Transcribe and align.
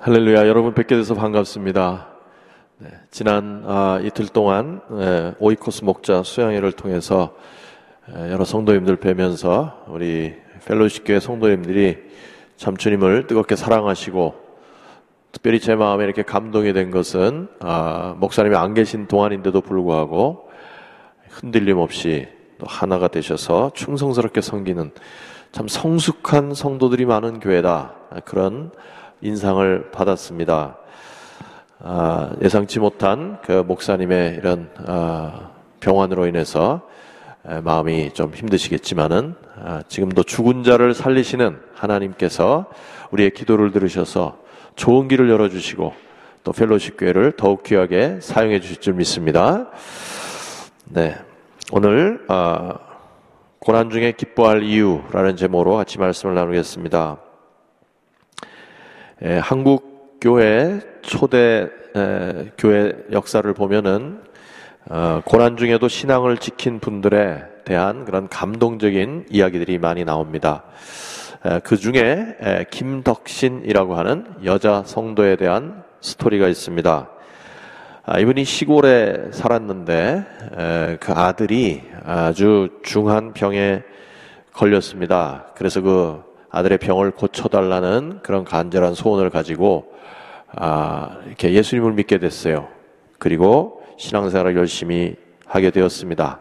할렐루야, 0.00 0.46
여러분 0.46 0.74
뵙게 0.74 0.94
돼서 0.94 1.14
반갑습니다. 1.14 2.06
네, 2.78 2.88
지난 3.10 3.64
아, 3.66 3.98
이틀 4.00 4.28
동안 4.28 4.80
네, 4.90 5.34
오이코스 5.40 5.82
목자 5.82 6.22
수양회를 6.22 6.70
통해서 6.70 7.34
에, 8.08 8.30
여러 8.30 8.44
성도님들 8.44 8.94
뵈면서 8.94 9.86
우리 9.88 10.36
펠로십 10.66 11.02
교회 11.04 11.18
성도님들이 11.18 11.98
참 12.56 12.76
주님을 12.76 13.26
뜨겁게 13.26 13.56
사랑하시고 13.56 14.34
특별히 15.32 15.58
제 15.58 15.74
마음에 15.74 16.04
이렇게 16.04 16.22
감동이 16.22 16.72
된 16.72 16.92
것은 16.92 17.48
아, 17.58 18.14
목사님이 18.18 18.54
안 18.54 18.74
계신 18.74 19.08
동안인데도 19.08 19.62
불구하고 19.62 20.48
흔들림 21.28 21.78
없이 21.78 22.28
또 22.58 22.66
하나가 22.68 23.08
되셔서 23.08 23.72
충성스럽게 23.74 24.42
섬기는 24.42 24.92
참 25.50 25.66
성숙한 25.66 26.54
성도들이 26.54 27.04
많은 27.04 27.40
교회다 27.40 27.94
그런 28.24 28.70
인상을 29.20 29.90
받았습니다. 29.90 30.76
아, 31.80 32.30
예상치 32.42 32.80
못한 32.80 33.38
그 33.42 33.64
목사님의 33.66 34.34
이런 34.34 34.70
아, 34.86 35.50
병환으로 35.80 36.26
인해서 36.26 36.82
마음이 37.62 38.12
좀 38.12 38.32
힘드시겠지만은 38.34 39.34
아, 39.56 39.82
지금도 39.88 40.22
죽은 40.24 40.64
자를 40.64 40.94
살리시는 40.94 41.58
하나님께서 41.74 42.66
우리의 43.10 43.30
기도를 43.30 43.72
들으셔서 43.72 44.38
좋은 44.76 45.08
길을 45.08 45.30
열어주시고 45.30 45.92
또 46.44 46.52
펠로십 46.52 46.96
교회를 46.98 47.32
더욱 47.36 47.62
귀하게 47.62 48.18
사용해 48.20 48.60
주실 48.60 48.78
줄 48.78 48.94
믿습니다. 48.94 49.68
네, 50.84 51.16
오늘 51.72 52.24
아, 52.28 52.78
고난 53.58 53.90
중에 53.90 54.12
기뻐할 54.12 54.62
이유라는 54.62 55.36
제목으로 55.36 55.76
같이 55.76 55.98
말씀을 55.98 56.34
나누겠습니다. 56.34 57.27
에, 59.20 59.38
한국 59.38 60.18
교회 60.20 60.78
초대 61.02 61.68
에, 61.96 62.50
교회 62.56 62.92
역사를 63.10 63.52
보면은 63.52 64.22
어, 64.88 65.20
고난 65.24 65.56
중에도 65.56 65.88
신앙을 65.88 66.38
지킨 66.38 66.78
분들에 66.78 67.42
대한 67.64 68.04
그런 68.04 68.28
감동적인 68.28 69.26
이야기들이 69.28 69.78
많이 69.78 70.04
나옵니다. 70.04 70.62
에, 71.44 71.58
그 71.64 71.76
중에 71.76 72.36
에, 72.40 72.64
김덕신이라고 72.70 73.96
하는 73.96 74.26
여자 74.44 74.84
성도에 74.86 75.34
대한 75.34 75.82
스토리가 76.00 76.46
있습니다. 76.46 77.10
아, 78.04 78.18
이분이 78.20 78.44
시골에 78.44 79.32
살았는데 79.32 80.26
에, 80.56 80.96
그 81.00 81.12
아들이 81.12 81.82
아주 82.04 82.68
중한 82.84 83.32
병에 83.32 83.82
걸렸습니다. 84.52 85.46
그래서 85.56 85.80
그 85.80 86.27
아들의 86.58 86.78
병을 86.78 87.12
고쳐달라는 87.12 88.20
그런 88.22 88.44
간절한 88.44 88.94
소원을 88.94 89.30
가지고 89.30 89.92
아, 90.48 91.18
이렇게 91.26 91.52
예수님을 91.52 91.92
믿게 91.92 92.18
됐어요. 92.18 92.68
그리고 93.18 93.82
신앙생활을 93.96 94.56
열심히 94.56 95.14
하게 95.46 95.70
되었습니다. 95.70 96.40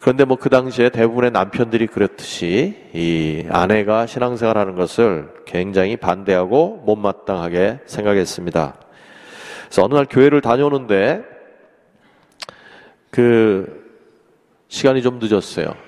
그런데 0.00 0.24
뭐 0.24 0.36
그 0.36 0.48
당시에 0.48 0.88
대부분의 0.88 1.32
남편들이 1.32 1.88
그렇듯이 1.88 2.76
이 2.94 3.44
아내가 3.50 4.06
신앙생활하는 4.06 4.76
것을 4.76 5.28
굉장히 5.44 5.96
반대하고 5.96 6.82
못마땅하게 6.86 7.80
생각했습니다. 7.84 8.76
그래서 9.66 9.84
어느 9.84 9.94
날 9.94 10.06
교회를 10.08 10.40
다녀오는데 10.40 11.22
그 13.10 13.84
시간이 14.68 15.02
좀 15.02 15.18
늦었어요. 15.20 15.87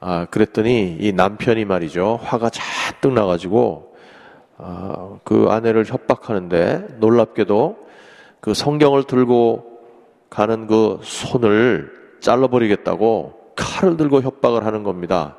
아, 0.00 0.26
그랬더니 0.26 0.96
이 1.00 1.12
남편이 1.12 1.64
말이죠. 1.64 2.20
화가 2.22 2.50
잔뜩 2.50 3.12
나가지고, 3.12 3.96
아, 4.56 5.18
그 5.24 5.48
아내를 5.50 5.84
협박하는데 5.84 6.96
놀랍게도 6.98 7.88
그 8.40 8.54
성경을 8.54 9.04
들고 9.04 9.78
가는 10.30 10.66
그 10.66 11.00
손을 11.02 11.90
잘라버리겠다고 12.20 13.52
칼을 13.56 13.96
들고 13.96 14.22
협박을 14.22 14.64
하는 14.64 14.82
겁니다. 14.82 15.38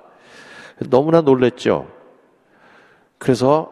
너무나 0.90 1.22
놀랬죠. 1.22 1.88
그래서 3.18 3.72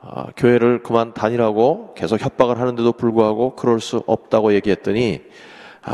아, 0.00 0.26
교회를 0.36 0.82
그만 0.82 1.12
다니라고 1.12 1.94
계속 1.94 2.20
협박을 2.20 2.58
하는데도 2.60 2.92
불구하고 2.92 3.56
그럴 3.56 3.80
수 3.80 4.02
없다고 4.06 4.54
얘기했더니 4.54 5.22
아, 5.22 5.28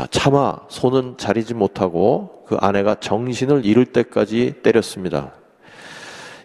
차마 0.09 0.57
손은 0.67 1.17
자리지 1.17 1.53
못하고 1.53 2.43
그 2.47 2.57
아내가 2.59 2.95
정신을 2.95 3.65
잃을 3.65 3.85
때까지 3.85 4.55
때렸습니다. 4.63 5.31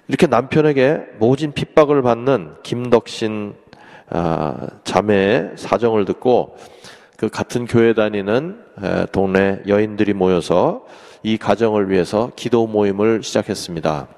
이렇게 0.08 0.26
남편에게 0.26 1.02
모진 1.18 1.52
핍박을 1.52 2.02
받는 2.02 2.54
김덕신 2.62 3.54
아, 4.10 4.66
자매의 4.82 5.52
사정을 5.56 6.04
듣고 6.04 6.56
그 7.16 7.28
같은 7.28 7.66
교회 7.66 7.94
다니는 7.94 8.60
동네 9.12 9.60
여인들이 9.68 10.14
모여서 10.14 10.84
이 11.22 11.36
가정을 11.36 11.90
위해서 11.90 12.32
기도 12.34 12.66
모임을 12.66 13.22
시작했습니다. 13.22 14.08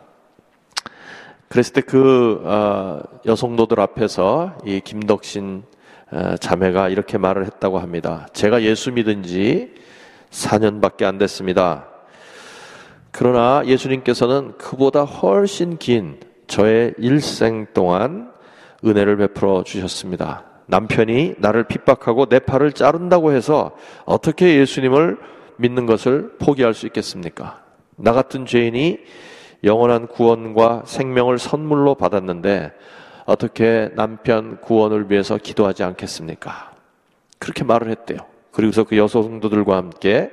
그랬을 1.49 1.75
때그 1.75 2.43
아, 2.47 3.03
여성도들 3.26 3.81
앞에서 3.81 4.56
이 4.64 4.81
김덕신 4.81 5.64
자매가 6.41 6.89
이렇게 6.89 7.19
말을 7.19 7.45
했다고 7.47 7.78
합니다. 7.78 8.27
제가 8.33 8.62
예수 8.62 8.93
믿은 8.93 9.23
지 9.23 9.75
4년밖에 10.31 11.05
안 11.05 11.19
됐습니다. 11.19 11.87
그러나 13.11 13.62
예수님께서는 13.67 14.55
그보다 14.59 15.05
훨씬 15.05 15.78
긴 15.78 16.19
저의 16.47 16.95
일생 16.99 17.67
동안 17.75 18.33
은혜를 18.84 19.17
베풀어 19.19 19.62
주셨습니다. 19.65 20.45
남편이 20.67 21.34
나를 21.39 21.65
핍박하고 21.65 22.27
내 22.27 22.39
팔을 22.39 22.73
자른다고 22.73 23.33
해서 23.33 23.77
어떻게 24.05 24.59
예수님을 24.59 25.19
믿는 25.56 25.87
것을 25.87 26.33
포기할 26.39 26.75
수 26.75 26.87
있겠습니까? 26.87 27.62
나 27.97 28.12
같은 28.12 28.47
죄인이 28.47 28.99
영원한 29.65 30.09
구원과 30.09 30.83
생명을 30.87 31.39
선물로 31.39 31.94
받았는데 31.94 32.73
어떻게 33.32 33.88
남편 33.94 34.60
구원을 34.60 35.10
위해서 35.10 35.38
기도하지 35.38 35.82
않겠습니까? 35.84 36.72
그렇게 37.38 37.65
말을 37.65 37.91
했대요. 37.91 38.19
그리고서 38.50 38.84
그 38.84 38.98
여성도들과 38.98 39.75
함께 39.75 40.31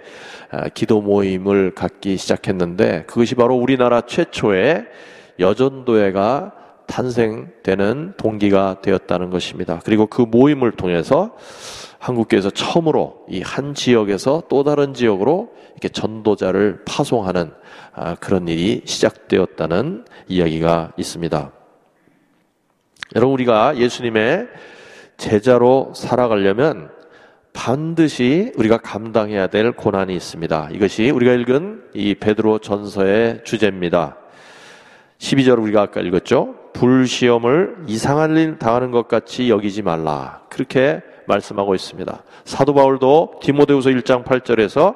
아, 0.51 0.67
기도 0.67 1.01
모임을 1.01 1.73
갖기 1.73 2.17
시작했는데 2.17 3.05
그것이 3.07 3.35
바로 3.35 3.55
우리나라 3.55 4.01
최초의 4.01 4.85
여전도회가 5.39 6.51
탄생되는 6.87 8.15
동기가 8.17 8.81
되었다는 8.81 9.29
것입니다. 9.29 9.79
그리고 9.85 10.07
그 10.07 10.21
모임을 10.23 10.71
통해서 10.71 11.37
한국교회에서 11.99 12.49
처음으로 12.49 13.25
이 13.29 13.41
한 13.41 13.73
지역에서 13.73 14.43
또 14.49 14.63
다른 14.63 14.93
지역으로 14.93 15.51
이렇게 15.71 15.87
전도자를 15.87 16.83
파송하는 16.85 17.51
아, 17.93 18.15
그런 18.15 18.49
일이 18.49 18.81
시작되었다는 18.83 20.03
이야기가 20.27 20.91
있습니다. 20.97 21.58
여러분 23.15 23.33
우리가 23.33 23.77
예수님의 23.77 24.47
제자로 25.17 25.93
살아가려면 25.95 26.91
반드시 27.53 28.51
우리가 28.55 28.77
감당해야 28.77 29.47
될 29.47 29.71
고난이 29.71 30.15
있습니다. 30.15 30.69
이것이 30.71 31.09
우리가 31.09 31.33
읽은 31.33 31.83
이 31.95 32.13
베드로 32.15 32.59
전서의 32.59 33.41
주제입니다. 33.43 34.17
12절 35.17 35.61
우리가 35.61 35.81
아까 35.81 36.01
읽었죠? 36.01 36.55
불시험을 36.73 37.77
이상한 37.87 38.37
일 38.37 38.59
당하는 38.59 38.91
것 38.91 39.07
같이 39.07 39.49
여기지 39.49 39.81
말라. 39.81 40.43
그렇게 40.49 41.01
말씀하고 41.27 41.73
있습니다. 41.73 42.23
사도 42.45 42.73
바울도 42.75 43.39
디모데후서 43.41 43.89
1장 43.89 44.23
8절에서 44.23 44.95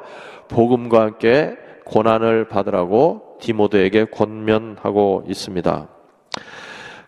복음과 0.50 1.02
함께 1.02 1.58
고난을 1.86 2.48
받으라고 2.48 3.38
디모데에게 3.42 4.06
권면하고 4.06 5.26
있습니다. 5.28 5.90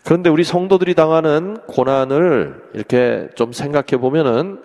그런데 0.06 0.30
우리 0.30 0.44
성도들이 0.44 0.94
당하는 0.94 1.58
고난을 1.66 2.62
이렇게 2.76 3.28
좀 3.34 3.52
생각해 3.52 4.00
보면은 4.00 4.62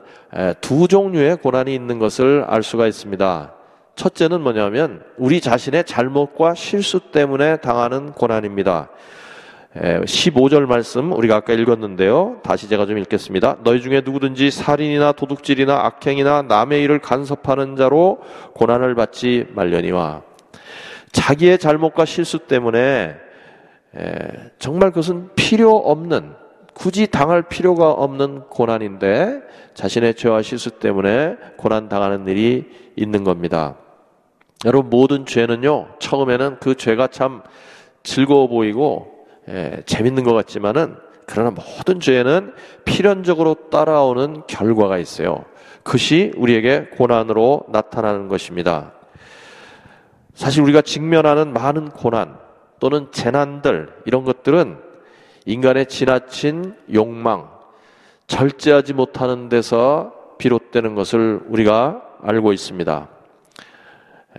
두 0.61 0.87
종류의 0.87 1.37
고난이 1.37 1.75
있는 1.75 1.99
것을 1.99 2.45
알 2.47 2.63
수가 2.63 2.87
있습니다. 2.87 3.55
첫째는 3.97 4.43
뭐냐면 4.43 5.03
우리 5.17 5.41
자신의 5.41 5.85
잘못과 5.85 6.55
실수 6.55 7.01
때문에 7.11 7.57
당하는 7.57 8.13
고난입니다. 8.13 8.91
15절 9.75 10.67
말씀 10.67 11.11
우리가 11.11 11.37
아까 11.37 11.55
읽었는데요. 11.55 12.41
다시 12.43 12.69
제가 12.69 12.85
좀 12.85 12.99
읽겠습니다. 12.99 13.57
너희 13.65 13.81
중에 13.81 14.03
누구든지 14.05 14.51
살인이나 14.51 15.13
도둑질이나 15.13 15.87
악행이나 15.87 16.43
남의 16.43 16.83
일을 16.83 16.99
간섭하는 16.99 17.77
자로 17.77 18.19
고난을 18.55 18.95
받지 18.95 19.47
말려니와 19.55 20.21
자기의 21.13 21.59
잘못과 21.59 22.05
실수 22.05 22.41
때문에 22.41 23.30
정말 24.59 24.91
그것은 24.91 25.31
필요 25.35 25.77
없는 25.77 26.35
굳이 26.75 27.07
당할 27.07 27.43
필요가 27.43 27.91
없는 27.91 28.49
고난인데 28.49 29.43
자신의 29.75 30.15
죄와 30.15 30.43
실수 30.43 30.71
때문에 30.71 31.37
고난 31.57 31.89
당하는 31.89 32.27
일이 32.27 32.71
있는 32.97 33.25
겁니다. 33.25 33.77
여러분 34.65 34.91
모든 34.91 35.27
죄는요 35.27 35.89
처음에는 35.99 36.59
그 36.61 36.75
죄가 36.75 37.09
참 37.09 37.43
즐거워 38.03 38.49
보이고 38.49 39.27
예, 39.49 39.83
재밌는 39.87 40.25
것 40.25 40.33
같지만은 40.33 40.97
그러나 41.27 41.51
모든 41.51 42.01
죄에는 42.01 42.55
필연적으로 42.85 43.55
따라오는 43.71 44.43
결과가 44.47 44.99
있어요. 44.99 45.45
그것이 45.83 46.33
우리에게 46.37 46.89
고난으로 46.97 47.65
나타나는 47.69 48.29
것입니다. 48.29 48.93
사실 50.35 50.63
우리가 50.63 50.83
직면하는 50.83 51.53
많은 51.53 51.91
고난 51.91 52.40
또는 52.81 53.09
재난들 53.13 53.89
이런 54.07 54.25
것들은 54.25 54.79
인간의 55.47 55.87
지나친 55.87 56.75
욕망, 56.93 57.49
절제하지 58.27 58.95
못하는 58.95 59.49
데서 59.49 60.15
비롯되는 60.39 60.95
것을 60.95 61.41
우리가 61.47 62.03
알고 62.23 62.53
있습니다. 62.53 63.09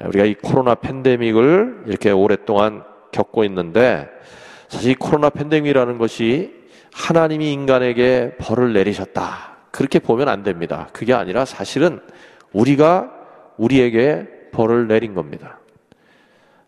우리가 0.05 0.25
이 0.25 0.33
코로나 0.35 0.75
팬데믹을 0.75 1.83
이렇게 1.87 2.11
오랫동안 2.11 2.83
겪고 3.11 3.43
있는데 3.45 4.09
사실 4.67 4.91
이 4.91 4.95
코로나 4.95 5.29
팬데믹이라는 5.29 5.97
것이 5.97 6.61
하나님이 6.93 7.51
인간에게 7.51 8.35
벌을 8.37 8.73
내리셨다. 8.73 9.57
그렇게 9.71 9.99
보면 9.99 10.29
안 10.29 10.43
됩니다. 10.43 10.89
그게 10.93 11.13
아니라 11.13 11.45
사실은 11.45 12.01
우리가 12.53 13.11
우리에게 13.57 14.27
벌을 14.51 14.87
내린 14.87 15.13
겁니다. 15.13 15.60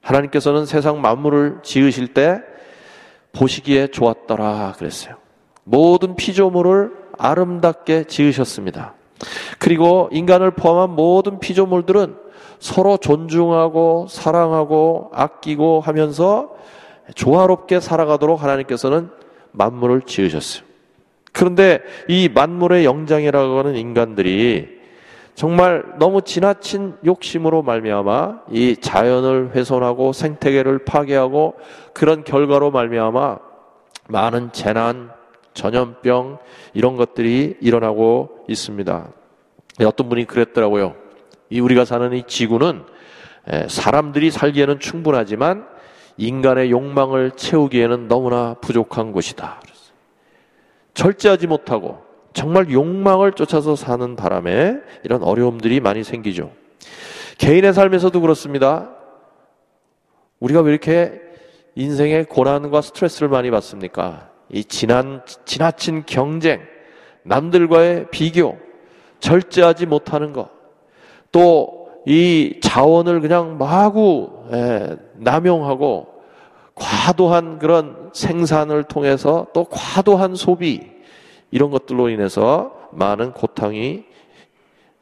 하나님께서는 0.03 0.65
세상 0.65 1.01
만물을 1.01 1.59
지으실 1.63 2.13
때 2.13 2.41
보시기에 3.31 3.87
좋았더라 3.87 4.75
그랬어요. 4.77 5.15
모든 5.63 6.15
피조물을 6.15 6.91
아름답게 7.17 8.03
지으셨습니다. 8.03 8.93
그리고 9.57 10.09
인간을 10.11 10.51
포함한 10.51 10.91
모든 10.95 11.39
피조물들은 11.39 12.17
서로 12.59 12.97
존중하고 12.97 14.07
사랑하고 14.09 15.11
아끼고 15.13 15.81
하면서 15.81 16.51
조화롭게 17.15 17.79
살아가도록 17.79 18.43
하나님께서는 18.43 19.09
만물을 19.51 20.01
지으셨어요. 20.03 20.63
그런데 21.31 21.79
이 22.07 22.29
만물의 22.29 22.85
영장이라고 22.85 23.59
하는 23.59 23.75
인간들이 23.75 24.72
정말 25.35 25.83
너무 25.97 26.21
지나친 26.21 26.95
욕심으로 27.03 27.63
말미암아 27.63 28.43
이 28.51 28.77
자연을 28.77 29.55
훼손하고 29.55 30.13
생태계를 30.13 30.85
파괴하고 30.85 31.55
그런 31.93 32.23
결과로 32.23 32.69
말미암아 32.71 33.39
많은 34.09 34.51
재난, 34.51 35.09
전염병 35.53 36.37
이런 36.73 36.97
것들이 36.97 37.57
일어나고 37.61 38.45
있습니다. 38.47 39.07
어떤 39.85 40.09
분이 40.09 40.25
그랬더라고요. 40.25 40.95
이 41.49 41.59
우리가 41.59 41.85
사는 41.85 42.13
이 42.13 42.23
지구는 42.27 42.83
사람들이 43.67 44.29
살기에는 44.29 44.79
충분하지만 44.79 45.67
인간의 46.17 46.69
욕망을 46.69 47.31
채우기에는 47.31 48.07
너무나 48.07 48.53
부족한 48.61 49.11
곳이다. 49.11 49.61
절제하지 50.93 51.47
못하고 51.47 52.02
정말 52.33 52.71
욕망을 52.71 53.33
쫓아서 53.33 53.75
사는 53.75 54.15
바람에 54.15 54.77
이런 55.03 55.23
어려움들이 55.23 55.79
많이 55.79 56.03
생기죠. 56.03 56.51
개인의 57.37 57.73
삶에서도 57.73 58.19
그렇습니다. 58.19 58.89
우리가 60.39 60.61
왜 60.61 60.71
이렇게 60.71 61.21
인생의 61.75 62.25
고난과 62.25 62.81
스트레스를 62.81 63.29
많이 63.29 63.49
받습니까? 63.49 64.29
이 64.49 64.63
지난, 64.63 65.21
지나친 65.45 66.03
경쟁, 66.05 66.61
남들과의 67.23 68.07
비교, 68.11 68.57
절제하지 69.19 69.85
못하는 69.85 70.33
것, 70.33 70.49
또 71.31 71.83
이 72.05 72.59
자원을 72.61 73.21
그냥 73.21 73.57
마구 73.57 74.29
예, 74.51 74.97
남용하고 75.15 76.07
과도한 76.75 77.59
그런 77.59 78.09
생산을 78.13 78.83
통해서 78.83 79.47
또 79.53 79.65
과도한 79.65 80.35
소비, 80.35 80.91
이런 81.53 81.69
것들로 81.69 82.09
인해서 82.09 82.89
많은 82.91 83.31
고통이 83.31 84.05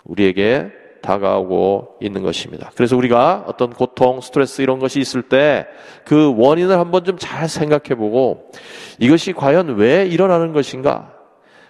우리에게 0.03 0.71
다가오고 1.01 1.97
있는 2.01 2.21
것입니다. 2.21 2.71
그래서 2.75 2.95
우리가 2.97 3.45
어떤 3.47 3.71
고통, 3.71 4.19
스트레스 4.21 4.61
이런 4.61 4.77
것이 4.79 4.99
있을 4.99 5.23
때 5.23 5.65
그 6.05 6.33
원인을 6.35 6.77
한번 6.77 7.03
좀 7.05 7.17
잘 7.17 7.47
생각해 7.47 7.95
보고 7.95 8.51
이것이 8.99 9.33
과연 9.33 9.75
왜 9.75 10.05
일어나는 10.05 10.53
것인가? 10.53 11.13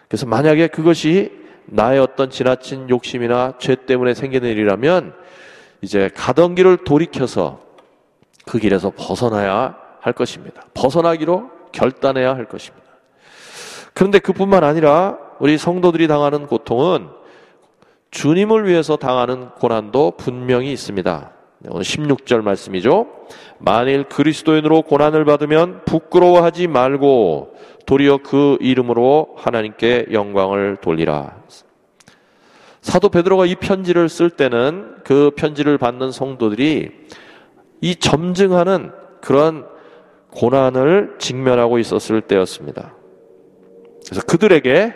그래서 0.07 0.25
만약에 0.25 0.67
그것이 0.67 1.31
나의 1.65 1.99
어떤 1.99 2.29
지나친 2.29 2.89
욕심이나 2.89 3.53
죄 3.59 3.75
때문에 3.75 4.13
생기는 4.13 4.49
일이라면 4.49 5.13
이제 5.81 6.09
가던 6.15 6.55
길을 6.55 6.83
돌이켜서 6.85 7.59
그 8.45 8.57
길에서 8.57 8.91
벗어나야 8.97 9.77
할 9.99 10.13
것입니다. 10.13 10.63
벗어나기로 10.73 11.49
결단해야 11.71 12.35
할 12.35 12.45
것입니다. 12.45 12.80
그런데 13.93 14.19
그뿐만 14.19 14.63
아니라 14.63 15.17
우리 15.39 15.57
성도들이 15.57 16.07
당하는 16.07 16.47
고통은 16.47 17.09
주님을 18.11 18.67
위해서 18.67 18.97
당하는 18.97 19.49
고난도 19.51 20.11
분명히 20.17 20.71
있습니다. 20.71 21.31
오늘 21.69 21.83
16절 21.83 22.41
말씀이죠. 22.41 23.07
만일 23.59 24.03
그리스도인으로 24.05 24.81
고난을 24.81 25.25
받으면 25.25 25.85
부끄러워하지 25.85 26.67
말고 26.67 27.55
도리어 27.85 28.17
그 28.23 28.57
이름으로 28.59 29.35
하나님께 29.37 30.07
영광을 30.11 30.77
돌리라. 30.77 31.37
사도 32.81 33.09
베드로가 33.09 33.45
이 33.45 33.55
편지를 33.55 34.09
쓸 34.09 34.31
때는 34.31 34.95
그 35.03 35.31
편지를 35.35 35.77
받는 35.77 36.11
성도들이 36.11 36.89
이 37.81 37.95
점증하는 37.95 38.91
그런 39.21 39.65
고난을 40.31 41.15
직면하고 41.19 41.77
있었을 41.77 42.21
때였습니다. 42.21 42.95
그래서 44.05 44.21
그들에게 44.25 44.93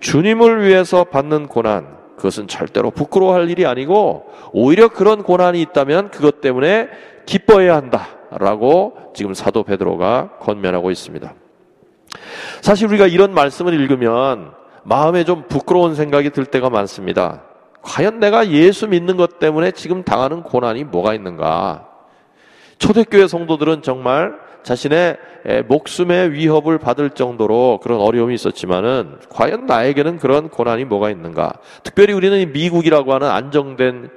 주님을 0.00 0.62
위해서 0.62 1.04
받는 1.04 1.48
고난, 1.48 1.96
그것은 2.16 2.48
절대로 2.48 2.90
부끄러워할 2.90 3.50
일이 3.50 3.66
아니고 3.66 4.26
오히려 4.52 4.88
그런 4.88 5.22
고난이 5.22 5.60
있다면 5.62 6.10
그것 6.10 6.40
때문에 6.40 6.88
기뻐해야 7.26 7.76
한다라고 7.76 9.12
지금 9.14 9.34
사도 9.34 9.62
베드로가 9.62 10.38
권면하고 10.40 10.90
있습니다. 10.90 11.34
사실 12.62 12.88
우리가 12.88 13.06
이런 13.06 13.34
말씀을 13.34 13.74
읽으면 13.74 14.52
마음에 14.82 15.24
좀 15.24 15.44
부끄러운 15.48 15.94
생각이 15.94 16.30
들 16.30 16.46
때가 16.46 16.70
많습니다. 16.70 17.42
과연 17.82 18.18
내가 18.18 18.50
예수 18.50 18.88
믿는 18.88 19.16
것 19.16 19.38
때문에 19.38 19.72
지금 19.72 20.02
당하는 20.02 20.42
고난이 20.42 20.84
뭐가 20.84 21.14
있는가? 21.14 21.88
초대교회 22.78 23.26
성도들은 23.26 23.82
정말 23.82 24.34
자신의 24.66 25.16
목숨의 25.68 26.32
위협을 26.32 26.78
받을 26.78 27.10
정도로 27.10 27.78
그런 27.84 28.00
어려움이 28.00 28.34
있었지만은 28.34 29.18
과연 29.28 29.66
나에게는 29.66 30.18
그런 30.18 30.48
고난이 30.48 30.86
뭐가 30.86 31.08
있는가? 31.10 31.52
특별히 31.84 32.12
우리는 32.12 32.50
미국이라고 32.50 33.14
하는 33.14 33.30
안정된 33.30 34.10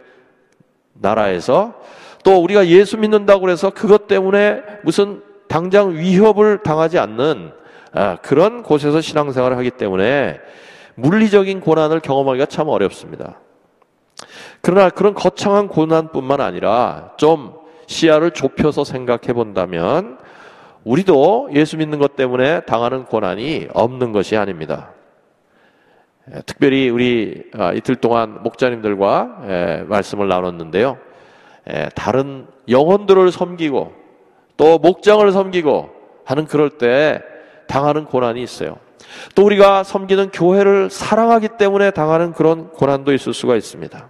나라에서 0.94 1.76
또 2.24 2.42
우리가 2.42 2.66
예수 2.66 2.98
믿는다고 2.98 3.52
해서 3.52 3.70
그것 3.70 4.08
때문에 4.08 4.62
무슨 4.84 5.22
당장 5.48 5.96
위협을 5.96 6.64
당하지 6.64 6.98
않는 6.98 7.52
아, 7.94 8.16
그런 8.24 8.64
곳에서 8.64 9.02
신앙생활을 9.02 9.56
하기 9.58 9.70
때문에 9.70 10.40
물리적인 10.96 11.60
고난을 11.60 12.00
경험하기가 12.00 12.48
참 12.48 12.70
어렵습니다. 12.70 13.40
그러나 14.62 14.90
그런 14.90 15.14
거창한 15.14 15.68
고난뿐만 15.68 16.42
아니라 16.42 17.12
좀 17.18 17.54
시야를 17.86 18.32
좁혀서 18.32 18.84
생각해 18.84 19.34
본다면 19.34 20.18
우리도 20.90 21.50
예수 21.54 21.78
믿는 21.78 22.00
것 22.00 22.16
때문에 22.16 22.62
당하는 22.62 23.06
고난이 23.06 23.68
없는 23.74 24.12
것이 24.12 24.36
아닙니다. 24.36 24.90
특별히 26.48 26.90
우리 26.90 27.44
아, 27.54 27.74
이틀 27.74 27.96
동안 27.96 28.42
목자님들과 28.42 29.86
말씀을 29.88 30.28
나눴는데요. 30.28 30.98
다른 31.94 32.48
영혼들을 32.68 33.32
섬기고 33.32 33.94
또 34.58 34.80
목장을 34.80 35.32
섬기고 35.32 35.92
하는 36.26 36.46
그럴 36.46 36.72
때 36.72 37.22
당하는 37.68 38.06
고난이 38.06 38.42
있어요. 38.42 38.78
또 39.36 39.46
우리가 39.46 39.84
섬기는 39.84 40.32
교회를 40.32 40.90
사랑하기 40.90 41.50
때문에 41.60 41.92
당하는 41.92 42.34
그런 42.34 42.72
고난도 42.72 43.14
있을 43.14 43.34
수가 43.36 43.56
있습니다. 43.56 44.10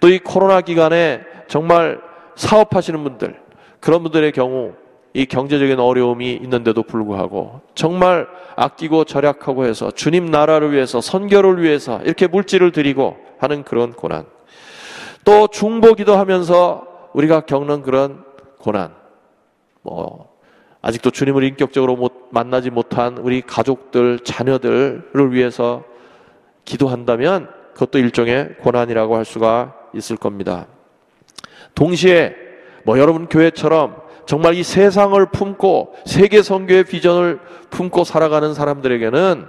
또 0.00 0.08
이 0.08 0.18
코로나 0.18 0.62
기간에 0.62 1.22
정말 1.46 2.00
사업하시는 2.34 3.04
분들, 3.04 3.40
그런 3.78 4.02
분들의 4.02 4.32
경우 4.32 4.72
이 5.14 5.26
경제적인 5.26 5.78
어려움이 5.78 6.32
있는데도 6.42 6.82
불구하고 6.82 7.60
정말 7.74 8.26
아끼고 8.56 9.04
절약하고 9.04 9.66
해서 9.66 9.90
주님 9.90 10.26
나라를 10.26 10.72
위해서 10.72 11.00
선교를 11.00 11.62
위해서 11.62 12.00
이렇게 12.02 12.26
물질을 12.26 12.72
드리고 12.72 13.16
하는 13.38 13.62
그런 13.62 13.92
고난. 13.92 14.24
또 15.24 15.48
중보기도 15.48 16.16
하면서 16.16 16.86
우리가 17.12 17.42
겪는 17.42 17.82
그런 17.82 18.24
고난. 18.58 18.94
뭐 19.82 20.32
아직도 20.80 21.10
주님을 21.10 21.44
인격적으로 21.44 21.96
못, 21.96 22.28
만나지 22.30 22.70
못한 22.70 23.18
우리 23.18 23.42
가족들, 23.42 24.20
자녀들을 24.20 25.32
위해서 25.32 25.84
기도한다면 26.64 27.48
그것도 27.74 27.98
일종의 27.98 28.56
고난이라고 28.60 29.16
할 29.16 29.24
수가 29.24 29.74
있을 29.94 30.16
겁니다. 30.16 30.66
동시에 31.74 32.34
뭐 32.84 32.98
여러분 32.98 33.26
교회처럼 33.26 34.02
정말 34.26 34.54
이 34.54 34.62
세상을 34.62 35.24
품고 35.26 35.94
세계 36.04 36.42
선교의 36.42 36.84
비전을 36.84 37.40
품고 37.70 38.04
살아가는 38.04 38.54
사람들에게는 38.54 39.46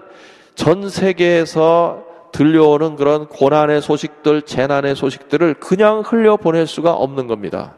전 0.55 0.89
세계에서 0.89 2.03
들려오는 2.31 2.95
그런 2.95 3.27
고난의 3.27 3.81
소식들, 3.81 4.41
재난의 4.41 4.95
소식들을 4.95 5.55
그냥 5.55 6.01
흘려보낼 6.05 6.65
수가 6.67 6.93
없는 6.93 7.27
겁니다. 7.27 7.75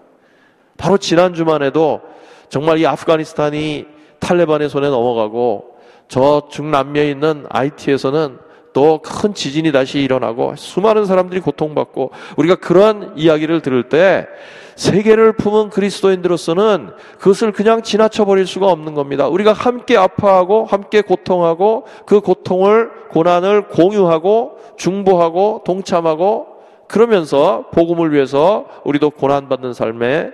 바로 0.77 0.97
지난주만 0.97 1.61
해도 1.61 2.01
정말 2.49 2.77
이 2.79 2.87
아프가니스탄이 2.87 3.85
탈레반의 4.19 4.69
손에 4.69 4.89
넘어가고 4.89 5.75
저 6.07 6.47
중남미에 6.49 7.09
있는 7.09 7.45
IT에서는 7.49 8.39
또 8.73 8.99
큰 9.01 9.33
지진이 9.33 9.71
다시 9.71 10.01
일어나고 10.01 10.55
수많은 10.57 11.05
사람들이 11.05 11.39
고통받고 11.39 12.11
우리가 12.35 12.55
그런 12.55 13.13
이야기를 13.15 13.61
들을 13.61 13.83
때 13.87 14.27
세계를 14.75 15.33
품은 15.33 15.69
그리스도인들로서는 15.69 16.91
그것을 17.17 17.51
그냥 17.51 17.81
지나쳐 17.81 18.25
버릴 18.25 18.45
수가 18.45 18.67
없는 18.67 18.93
겁니다. 18.93 19.27
우리가 19.27 19.53
함께 19.53 19.97
아파하고 19.97 20.65
함께 20.65 21.01
고통하고 21.01 21.85
그 22.05 22.19
고통을 22.19 22.91
고난을 23.09 23.69
공유하고 23.69 24.59
중보하고 24.77 25.63
동참하고 25.65 26.47
그러면서 26.87 27.65
복음을 27.71 28.13
위해서 28.13 28.65
우리도 28.83 29.11
고난 29.11 29.49
받는 29.49 29.73
삶의 29.73 30.33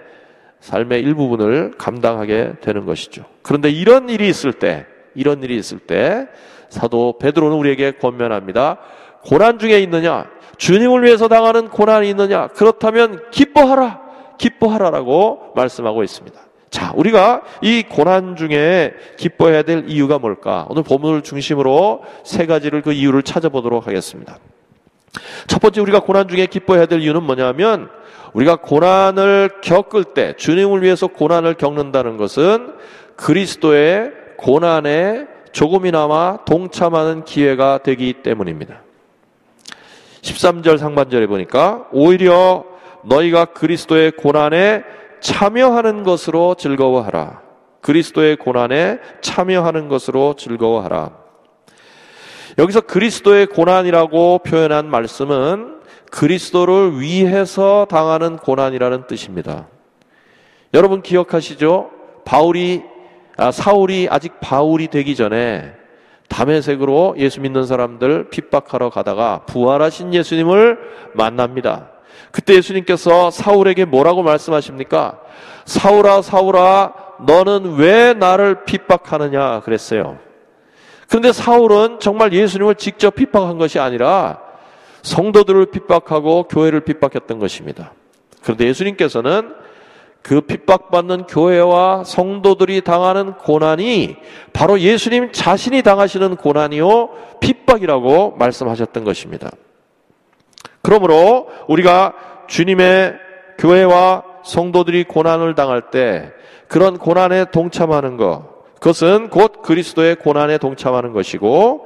삶의 0.60 1.02
일부분을 1.02 1.74
감당하게 1.78 2.54
되는 2.62 2.86
것이죠. 2.86 3.24
그런데 3.42 3.70
이런 3.70 4.10
일이 4.10 4.28
있을 4.28 4.54
때 4.54 4.86
이런 5.16 5.42
일이 5.44 5.56
있을 5.58 5.80
때 5.80 6.28
사도 6.70 7.18
베드로는 7.20 7.58
우리에게 7.58 7.92
권면합니다. 7.94 8.78
고난 9.24 9.60
중에 9.60 9.80
있느냐? 9.82 10.26
주님을 10.58 11.04
위해서 11.04 11.28
당하는 11.28 11.68
고난이 11.68 12.10
있느냐? 12.10 12.48
그렇다면 12.48 13.22
기뻐하라. 13.32 14.01
기뻐하라라고 14.42 15.52
말씀하고 15.56 16.04
있습니다. 16.04 16.40
자, 16.72 16.94
우리가 16.96 17.44
이 17.62 17.84
고난 17.84 18.36
중에 18.36 18.94
기뻐해야 19.18 19.62
될 19.62 19.86
이유가 19.88 20.18
뭘까? 20.18 20.66
오늘 20.70 20.84
본문을 20.84 21.22
중심으로 21.22 22.02
세 22.24 22.48
가지를 22.48 22.82
그 22.82 22.92
이유를 22.92 23.22
찾아보도록 23.24 23.86
하겠습니다. 23.86 24.40
첫 25.48 25.62
번째 25.62 25.82
우리가 25.82 26.00
고난 26.00 26.28
중에 26.28 26.48
기뻐해야 26.48 26.88
될 26.88 27.02
이유는 27.02 27.24
뭐냐면 27.24 27.90
우리가 28.34 28.56
고난을 28.56 29.62
겪을 29.62 30.06
때 30.06 30.34
주님을 30.38 30.82
위해서 30.82 31.08
고난을 31.08 31.56
겪는다는 31.56 32.18
것은 32.18 32.74
그리스도의 33.18 34.12
고난에 34.38 35.28
조금이나마 35.52 36.40
동참하는 36.46 37.26
기회가 37.26 37.80
되기 37.84 38.14
때문입니다. 38.24 38.82
13절 40.22 40.78
상반절에 40.78 41.28
보니까 41.28 41.88
오히려 41.92 42.71
너희가 43.04 43.46
그리스도의 43.46 44.12
고난에 44.12 44.84
참여하는 45.20 46.04
것으로 46.04 46.56
즐거워하라. 46.56 47.42
그리스도의 47.82 48.38
고난에 48.38 49.00
참여하는 49.22 49.88
것으로 49.88 50.36
즐거워하라. 50.38 51.12
여기서 52.58 52.82
그리스도의 52.82 53.48
고난이라고 53.48 54.40
표현한 54.40 54.90
말씀은 54.90 55.82
그리스도를 56.12 57.00
위해서 57.00 57.88
당하는 57.90 58.36
고난이라는 58.38 59.08
뜻입니다. 59.08 59.68
여러분 60.74 61.02
기억하시죠? 61.02 61.92
바울이 62.26 62.84
아, 63.38 63.52
사울이 63.52 64.08
아직 64.12 64.34
바울이 64.42 64.88
되기 64.88 65.16
전에 65.16 65.74
담에색으로 66.28 67.16
예수 67.18 67.42
믿는 67.42 67.66
사람들 67.66 68.30
핍박하러 68.30 68.90
가다가 68.90 69.44
부활하신 69.48 70.14
예수님을 70.14 70.78
만납니다. 71.14 71.90
그때 72.32 72.56
예수님께서 72.56 73.32
사울에게 73.32 73.86
뭐라고 73.86 74.24
말씀하십니까? 74.24 75.20
사울아, 75.66 76.22
사울아, 76.22 76.94
너는 77.26 77.76
왜 77.76 78.14
나를 78.14 78.66
핍박하느냐? 78.66 79.62
그랬어요. 79.62 80.18
그런데 81.08 81.34
사울은 81.34 82.00
정말 82.00 82.32
예수님을 82.34 82.76
직접 82.76 83.16
핍박한 83.16 83.58
것이 83.58 83.80
아니라 83.80 84.40
성도들을 85.02 85.68
핍박하고 85.72 86.44
교회를 86.44 86.82
핍박했던 86.82 87.40
것입니다. 87.40 87.94
그런데 88.42 88.66
예수님께서는 88.68 89.54
그 90.22 90.42
핍박받는 90.42 91.26
교회와 91.26 92.04
성도들이 92.04 92.82
당하는 92.82 93.34
고난이 93.34 94.16
바로 94.54 94.80
예수님 94.80 95.32
자신이 95.32 95.82
당하시는 95.82 96.36
고난이요, 96.36 97.10
핍박이라고 97.40 98.36
말씀하셨던 98.38 99.04
것입니다. 99.04 99.50
그러므로 100.82 101.48
우리가 101.68 102.14
주님의 102.48 103.16
교회와 103.58 104.24
성도들이 104.44 105.04
고난을 105.06 105.56
당할 105.56 105.92
때 105.92 106.32
그런 106.68 106.98
고난에 106.98 107.46
동참하는 107.52 108.18
것, 108.18 108.44
그것은 108.76 109.30
곧 109.30 109.62
그리스도의 109.62 110.16
고난에 110.16 110.58
동참하는 110.58 111.14
것이고, 111.14 111.86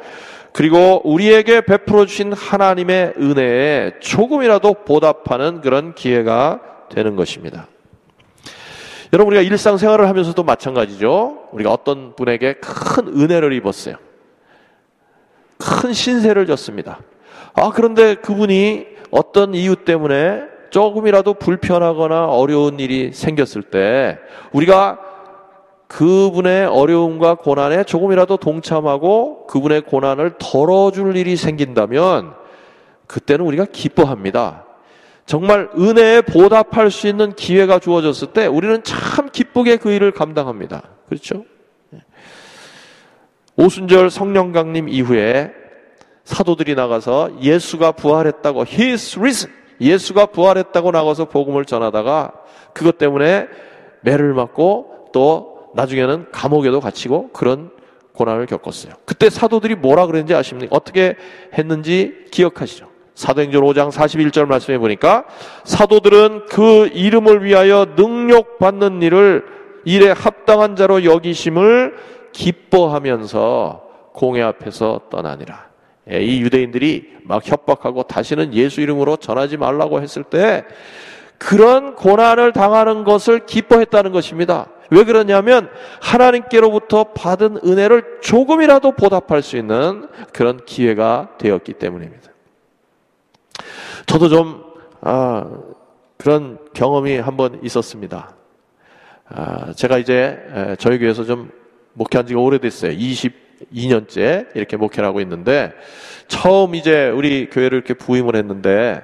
그리고 0.54 1.02
우리에게 1.04 1.62
베풀어 1.62 2.06
주신 2.06 2.32
하나님의 2.32 3.16
은혜에 3.18 4.00
조금이라도 4.00 4.86
보답하는 4.86 5.60
그런 5.60 5.94
기회가 5.94 6.62
되는 6.90 7.18
것입니다. 7.18 7.68
여러분 9.12 9.34
우리가 9.34 9.50
일상생활을 9.50 10.08
하면서도 10.08 10.44
마찬가지죠. 10.44 11.50
우리가 11.52 11.72
어떤 11.72 12.16
분에게 12.16 12.56
큰 12.56 13.08
은혜를 13.08 13.52
입었어요. 13.54 13.96
큰 15.58 15.92
신세를 15.92 16.46
졌습니다. 16.46 17.00
아 17.56 17.72
그런데 17.74 18.16
그분이 18.16 18.86
어떤 19.12 19.54
이유 19.54 19.78
때문에 19.78 20.44
조금이라도 20.70 21.36
불편하거나 21.36 22.28
어려운 22.28 22.80
일이 22.80 23.12
생겼을 23.14 23.64
때 23.64 24.20
우리가 24.52 25.00
그분의 25.88 26.66
어려움과 26.66 27.36
고난에 27.36 27.84
조금이라도 27.86 28.38
동참하고 28.38 29.48
그분의 29.48 29.82
고난을 29.82 30.34
덜어줄 30.40 31.16
일이 31.16 31.38
생긴다면 31.38 32.34
그때는 33.08 33.46
우리가 33.46 33.66
기뻐합니다. 33.72 34.66
정말 35.26 35.70
은혜에 35.78 36.22
보답할 36.22 36.92
수 36.92 37.08
있는 37.08 37.34
기회가 37.34 37.80
주어졌을 37.80 38.34
때 38.34 38.48
우리는 38.48 38.84
참 38.84 39.30
기쁘게 39.32 39.78
그 39.78 39.92
일을 39.92 40.12
감당합니다. 40.12 40.84
그렇죠? 41.08 41.46
오순절 43.56 44.10
성령 44.10 44.52
강림 44.52 44.90
이후에 44.90 45.65
사도들이 46.26 46.76
나가서 46.76 47.42
예수가 47.42 47.94
부활했다고 47.94 48.66
He 48.68 48.92
is 48.92 49.18
risen. 49.18 49.54
예수가 49.80 50.28
부활했다고 50.28 50.92
나가서 50.92 51.26
복음을 51.26 51.66
전하다가 51.66 52.34
그것 52.74 52.98
때문에 52.98 53.48
매를 54.02 54.34
맞고 54.34 55.10
또 55.14 55.70
나중에는 55.76 56.28
감옥에도 56.32 56.80
갇히고 56.80 57.30
그런 57.30 57.72
고난을 58.14 58.46
겪었어요. 58.46 58.94
그때 59.06 59.30
사도들이 59.30 59.76
뭐라 59.76 60.06
그랬는지 60.08 60.34
아십니까? 60.34 60.76
어떻게 60.76 61.16
했는지 61.58 62.26
기억하시죠? 62.32 62.88
사도행전 63.14 63.62
5장 63.62 63.92
41절 63.92 64.46
말씀해 64.46 64.78
보니까 64.78 65.26
사도들은 65.64 66.48
그 66.50 66.88
이름을 66.88 67.44
위하여 67.44 67.86
능력 67.96 68.58
받는 68.60 69.02
일을 69.02 69.46
일에 69.86 70.12
합당한 70.12 70.76
자로 70.76 71.06
여기심을 71.06 71.96
기뻐하면서 72.32 73.84
공회 74.14 74.42
앞에서 74.42 75.02
떠나니라. 75.10 75.75
예, 76.12 76.22
이 76.24 76.42
유대인들이 76.42 77.16
막 77.24 77.42
협박하고 77.50 78.04
다시는 78.04 78.54
예수 78.54 78.82
이름으로 78.82 79.18
전하지 79.18 79.58
말라고 79.58 80.02
했을 80.02 80.24
때 80.24 80.66
그런 81.38 81.96
고난을 81.96 82.54
당하는 82.54 83.04
것을 83.04 83.46
기뻐했다는 83.46 84.12
것입니다. 84.12 84.68
왜 84.92 85.04
그러냐면 85.04 85.70
하나님께로부터 86.02 87.06
받은 87.06 87.58
은혜를 87.66 88.20
조금이라도 88.22 88.92
보답할 88.92 89.42
수 89.42 89.58
있는 89.58 90.08
그런 90.32 90.64
기회가 90.66 91.30
되었기 91.40 91.74
때문입니다. 91.74 92.32
저도 94.06 94.30
좀 94.30 94.64
아, 95.02 95.50
그런 96.18 96.60
경험이 96.74 97.18
한 97.18 97.36
번 97.38 97.60
있었습니다. 97.64 98.36
아, 99.28 99.74
제가 99.74 99.98
이제 99.98 100.38
저희 100.80 101.00
교회에서 101.00 101.24
좀 101.26 101.52
목회한 101.94 102.28
지가 102.28 102.40
오래됐어요. 102.40 102.92
22년째 103.74 104.48
이렇게 104.56 104.78
목회를 104.78 105.08
하고 105.08 105.22
있는데 105.22 105.72
처음 106.28 106.76
이제 106.76 107.10
우리 107.10 107.50
교회를 107.50 107.78
이렇게 107.78 107.94
부임을 107.94 108.36
했는데 108.36 109.02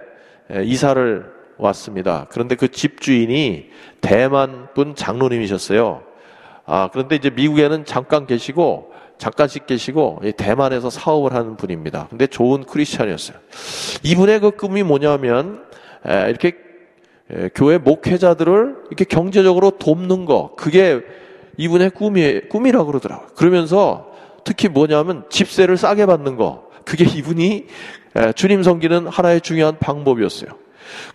이사를 0.63 1.25
왔습니다. 1.57 2.27
그런데 2.31 2.55
그 2.55 2.69
집주인이 2.69 3.69
대만 4.01 4.67
분 4.73 4.95
장로님이셨어요. 4.95 6.03
아, 6.65 6.89
그런데 6.91 7.15
이제 7.15 7.29
미국에는 7.29 7.85
잠깐 7.85 8.25
계시고 8.25 8.91
잠깐씩 9.17 9.67
계시고 9.67 10.21
대만에서 10.35 10.89
사업을 10.89 11.33
하는 11.33 11.55
분입니다. 11.55 12.07
근데 12.09 12.25
좋은 12.25 12.63
크리스천이었어요. 12.63 13.37
이분의 14.03 14.39
그 14.39 14.51
꿈이 14.51 14.81
뭐냐면 14.81 15.63
이렇게 16.03 16.53
교회 17.53 17.77
목회자들을 17.77 18.75
이렇게 18.87 19.05
경제적으로 19.05 19.71
돕는 19.71 20.25
거 20.25 20.55
그게 20.57 21.01
이분의 21.57 21.91
꿈이 21.91 22.41
꿈이라고 22.49 22.87
그러더라고요. 22.87 23.27
그러면서 23.35 24.10
특히 24.43 24.67
뭐냐면 24.67 25.25
집세를 25.29 25.77
싸게 25.77 26.05
받는 26.05 26.35
거 26.35 26.69
그게 26.85 27.05
이분이 27.05 27.67
주님 28.35 28.63
섬기는 28.63 29.07
하나의 29.07 29.41
중요한 29.41 29.77
방법이었어요. 29.77 30.51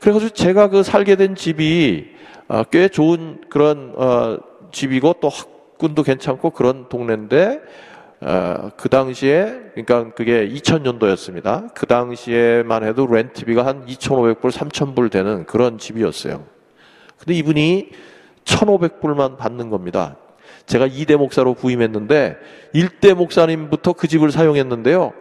그래가지고 0.00 0.30
제가 0.30 0.68
그 0.68 0.82
살게 0.82 1.16
된 1.16 1.34
집이 1.34 2.16
어, 2.48 2.62
꽤 2.64 2.88
좋은 2.88 3.40
그런 3.48 3.92
어, 3.96 4.38
집이고 4.70 5.16
또 5.20 5.28
학군도 5.28 6.02
괜찮고 6.04 6.50
그런 6.50 6.88
동네인데 6.88 7.60
어, 8.20 8.70
그 8.76 8.88
당시에 8.88 9.52
그러니까 9.74 10.14
그게 10.14 10.48
2000년도였습니다. 10.48 11.74
그 11.74 11.86
당시에만 11.86 12.84
해도 12.84 13.06
렌트비가 13.06 13.66
한 13.66 13.84
2,500불, 13.86 14.50
3,000불 14.50 15.10
되는 15.10 15.44
그런 15.44 15.78
집이었어요. 15.78 16.44
근데 17.18 17.34
이분이 17.34 17.90
1,500불만 18.44 19.36
받는 19.36 19.70
겁니다. 19.70 20.16
제가 20.66 20.88
2대 20.88 21.16
목사로 21.16 21.54
부임했는데 21.54 22.36
1대 22.74 23.14
목사님부터 23.14 23.92
그 23.92 24.08
집을 24.08 24.30
사용했는데요. 24.30 25.12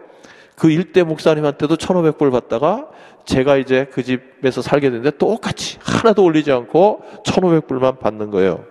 그 0.55 0.69
1대 0.69 1.03
목사님한테도 1.03 1.75
1,500불 1.75 2.31
받다가 2.31 2.87
제가 3.25 3.57
이제 3.57 3.87
그 3.91 4.03
집에서 4.03 4.61
살게 4.61 4.89
됐는데 4.89 5.17
똑같이 5.17 5.77
하나도 5.81 6.23
올리지 6.23 6.51
않고 6.51 7.01
1,500불만 7.25 7.99
받는 7.99 8.31
거예요. 8.31 8.65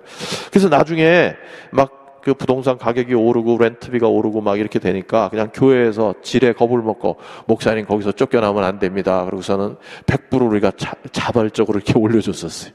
그래서 0.50 0.68
나중에 0.68 1.34
막 1.70 2.04
그 2.24 2.32
부동산 2.32 2.78
가격이 2.78 3.12
오르고 3.12 3.58
렌트비가 3.58 4.08
오르고 4.08 4.40
막 4.40 4.58
이렇게 4.58 4.78
되니까 4.78 5.28
그냥 5.28 5.50
교회에서 5.52 6.14
지레 6.22 6.54
겁을 6.54 6.80
먹고 6.80 7.18
목사님 7.46 7.84
거기서 7.84 8.12
쫓겨나면 8.12 8.64
안 8.64 8.78
됩니다. 8.78 9.26
그러고서는 9.26 9.76
100불을 10.06 10.50
우리가 10.50 10.72
자, 10.74 10.94
자발적으로 11.12 11.80
이렇게 11.80 11.92
올려줬었어요. 12.00 12.72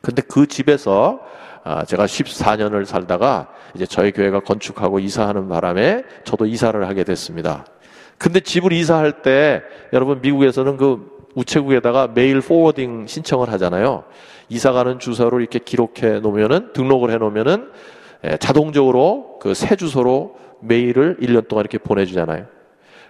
근데 0.00 0.22
그 0.22 0.48
집에서 0.48 1.20
아, 1.22 1.41
제가 1.86 2.06
14년을 2.06 2.84
살다가 2.84 3.48
이제 3.74 3.86
저희 3.86 4.10
교회가 4.12 4.40
건축하고 4.40 4.98
이사하는 4.98 5.48
바람에 5.48 6.04
저도 6.24 6.46
이사를 6.46 6.86
하게 6.88 7.04
됐습니다. 7.04 7.64
근데 8.18 8.40
집을 8.40 8.72
이사할 8.72 9.22
때 9.22 9.62
여러분 9.92 10.20
미국에서는 10.20 10.76
그 10.76 11.10
우체국에다가 11.34 12.08
메일 12.14 12.40
포워딩 12.40 13.06
신청을 13.06 13.50
하잖아요. 13.52 14.04
이사 14.48 14.72
가는 14.72 14.98
주소로 14.98 15.40
이렇게 15.40 15.58
기록해 15.58 16.20
놓으면은 16.20 16.72
등록을 16.72 17.10
해 17.10 17.16
놓으면은 17.16 17.70
예, 18.24 18.36
자동적으로 18.36 19.38
그 19.40 19.54
새 19.54 19.74
주소로 19.76 20.36
메일을 20.60 21.16
1년 21.20 21.48
동안 21.48 21.62
이렇게 21.64 21.78
보내주잖아요. 21.78 22.46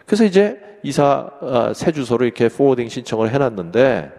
그래서 0.07 0.25
이제 0.25 0.59
이사 0.83 1.31
아, 1.41 1.73
새 1.75 1.93
주소로 1.93 2.25
이렇게 2.25 2.49
forwarding 2.49 2.89
신청을 2.89 3.31
해놨는데 3.31 4.11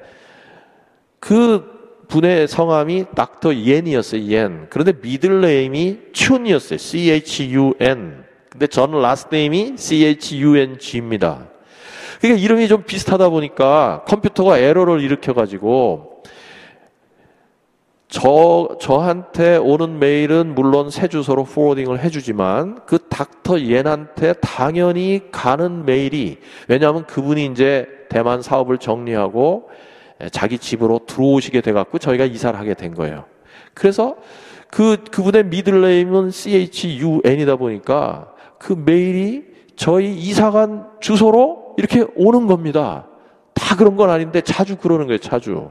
그 1.19 1.82
분의 2.07 2.47
성함이 2.47 3.05
닥터 3.15 3.55
옌이었어요. 3.55 4.23
옌. 4.31 4.67
그런데 4.69 4.93
middle 5.01 5.55
name이 5.55 5.99
춘이었어요. 6.13 6.77
C-H-U-N. 6.77 8.23
근데 8.49 8.67
저는 8.67 9.01
라스트 9.01 9.33
네임이 9.33 9.75
CHUNG입니다. 9.77 11.47
그러니까 12.21 12.43
이름이 12.43 12.67
좀 12.67 12.83
비슷하다 12.83 13.29
보니까 13.29 14.03
컴퓨터가 14.07 14.57
에러를 14.57 15.01
일으켜가지고 15.01 16.13
저, 18.07 18.77
저한테 18.79 19.57
오는 19.57 19.97
메일은 19.97 20.53
물론 20.53 20.91
새 20.91 21.07
주소로 21.07 21.45
포워딩을 21.45 21.99
해주지만 21.99 22.81
그 22.85 22.99
닥터 23.09 23.61
옌한테 23.61 24.33
당연히 24.33 25.21
가는 25.31 25.83
메일이 25.83 26.37
왜냐하면 26.67 27.07
그분이 27.07 27.45
이제 27.47 27.87
대만 28.09 28.43
사업을 28.43 28.77
정리하고 28.77 29.67
자기 30.31 30.57
집으로 30.57 31.01
들어오시게 31.05 31.61
돼갖고 31.61 31.97
저희가 31.99 32.25
이사를 32.25 32.57
하게 32.57 32.73
된 32.73 32.93
거예요. 32.93 33.25
그래서 33.73 34.15
그, 34.69 35.03
그분의 35.11 35.45
미들네임은 35.45 36.31
CHUN이다 36.31 37.55
보니까 37.57 38.33
그 38.57 38.73
메일이 38.73 39.43
저희 39.75 40.15
이사간 40.15 40.87
주소로 40.99 41.75
이렇게 41.77 42.05
오는 42.15 42.47
겁니다. 42.47 43.07
다 43.53 43.75
그런 43.75 43.95
건 43.95 44.09
아닌데 44.09 44.41
자주 44.41 44.77
그러는 44.77 45.07
거예요, 45.07 45.19
자주. 45.19 45.69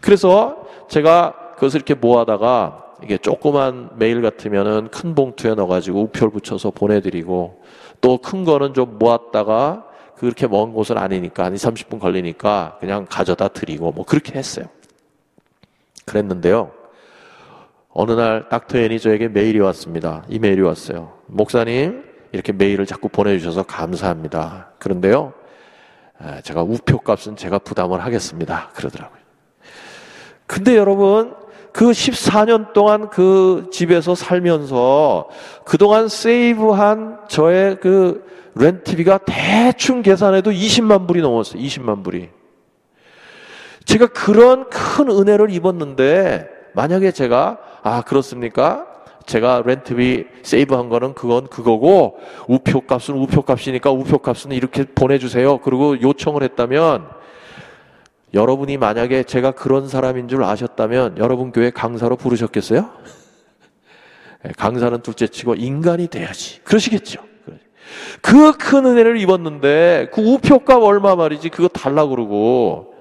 그래서 0.00 0.58
제가 0.88 1.34
그것을 1.54 1.78
이렇게 1.78 1.94
모아다가 1.94 2.84
이게 3.02 3.18
조그만 3.18 3.90
메일 3.96 4.22
같으면은 4.22 4.88
큰 4.90 5.14
봉투에 5.14 5.54
넣어가지고 5.54 6.00
우표를 6.02 6.30
붙여서 6.32 6.70
보내드리고 6.70 7.62
또 8.00 8.18
큰 8.18 8.44
거는 8.44 8.74
좀 8.74 8.98
모았다가 8.98 9.85
그렇게 10.18 10.46
먼 10.46 10.72
곳은 10.72 10.96
아니니까 10.98 11.44
한 11.44 11.54
2, 11.54 11.56
30분 11.56 11.98
걸리니까 12.00 12.78
그냥 12.80 13.06
가져다 13.08 13.48
드리고 13.48 13.92
뭐 13.92 14.04
그렇게 14.04 14.38
했어요. 14.38 14.66
그랬는데요. 16.04 16.72
어느 17.90 18.12
날 18.12 18.48
닥터 18.48 18.78
앤이 18.78 18.98
저에게 19.00 19.28
메일이 19.28 19.58
왔습니다. 19.60 20.22
이 20.28 20.38
메일이 20.38 20.60
왔어요. 20.62 21.18
목사님, 21.26 22.04
이렇게 22.32 22.52
메일을 22.52 22.86
자꾸 22.86 23.08
보내주셔서 23.08 23.62
감사합니다. 23.62 24.72
그런데요, 24.78 25.32
제가 26.42 26.62
우표 26.62 26.98
값은 26.98 27.36
제가 27.36 27.58
부담을 27.58 28.04
하겠습니다. 28.04 28.70
그러더라고요. 28.74 29.20
근데 30.46 30.76
여러분, 30.76 31.34
그 31.76 31.90
14년 31.90 32.72
동안 32.72 33.10
그 33.10 33.68
집에서 33.70 34.14
살면서 34.14 35.28
그동안 35.66 36.08
세이브한 36.08 37.18
저의 37.28 37.76
그 37.80 38.24
렌트비가 38.54 39.18
대충 39.26 40.00
계산해도 40.00 40.52
20만 40.52 41.06
불이 41.06 41.20
넘었어요. 41.20 41.62
20만 41.62 42.02
불이. 42.02 42.30
제가 43.84 44.06
그런 44.06 44.70
큰 44.70 45.10
은혜를 45.10 45.50
입었는데 45.50 46.48
만약에 46.72 47.10
제가 47.12 47.58
아 47.82 48.00
그렇습니까? 48.00 48.86
제가 49.26 49.62
렌트비 49.66 50.24
세이브한 50.44 50.88
거는 50.88 51.12
그건 51.12 51.46
그거고 51.46 52.18
우표 52.48 52.86
값은 52.86 53.16
우표 53.16 53.42
값이니까 53.42 53.90
우표 53.90 54.16
값은 54.16 54.52
이렇게 54.52 54.86
보내주세요. 54.86 55.58
그리고 55.58 56.00
요청을 56.00 56.42
했다면 56.42 57.15
여러분이 58.36 58.76
만약에 58.76 59.24
제가 59.24 59.52
그런 59.52 59.88
사람인 59.88 60.28
줄 60.28 60.44
아셨다면 60.44 61.18
여러분 61.18 61.50
교회 61.50 61.70
강사로 61.70 62.16
부르셨겠어요? 62.16 62.90
예, 64.46 64.52
강사는 64.56 65.00
둘째 65.02 65.26
치고 65.26 65.54
인간이 65.56 66.06
돼야지. 66.06 66.62
그러시겠죠. 66.62 67.20
그 68.20 68.52
큰 68.52 68.84
은혜를 68.84 69.18
입었는데 69.18 70.10
그 70.12 70.20
우표값 70.20 70.82
얼마 70.82 71.14
말이지 71.16 71.48
그거 71.50 71.68
달라 71.68 72.06
그러고 72.06 72.95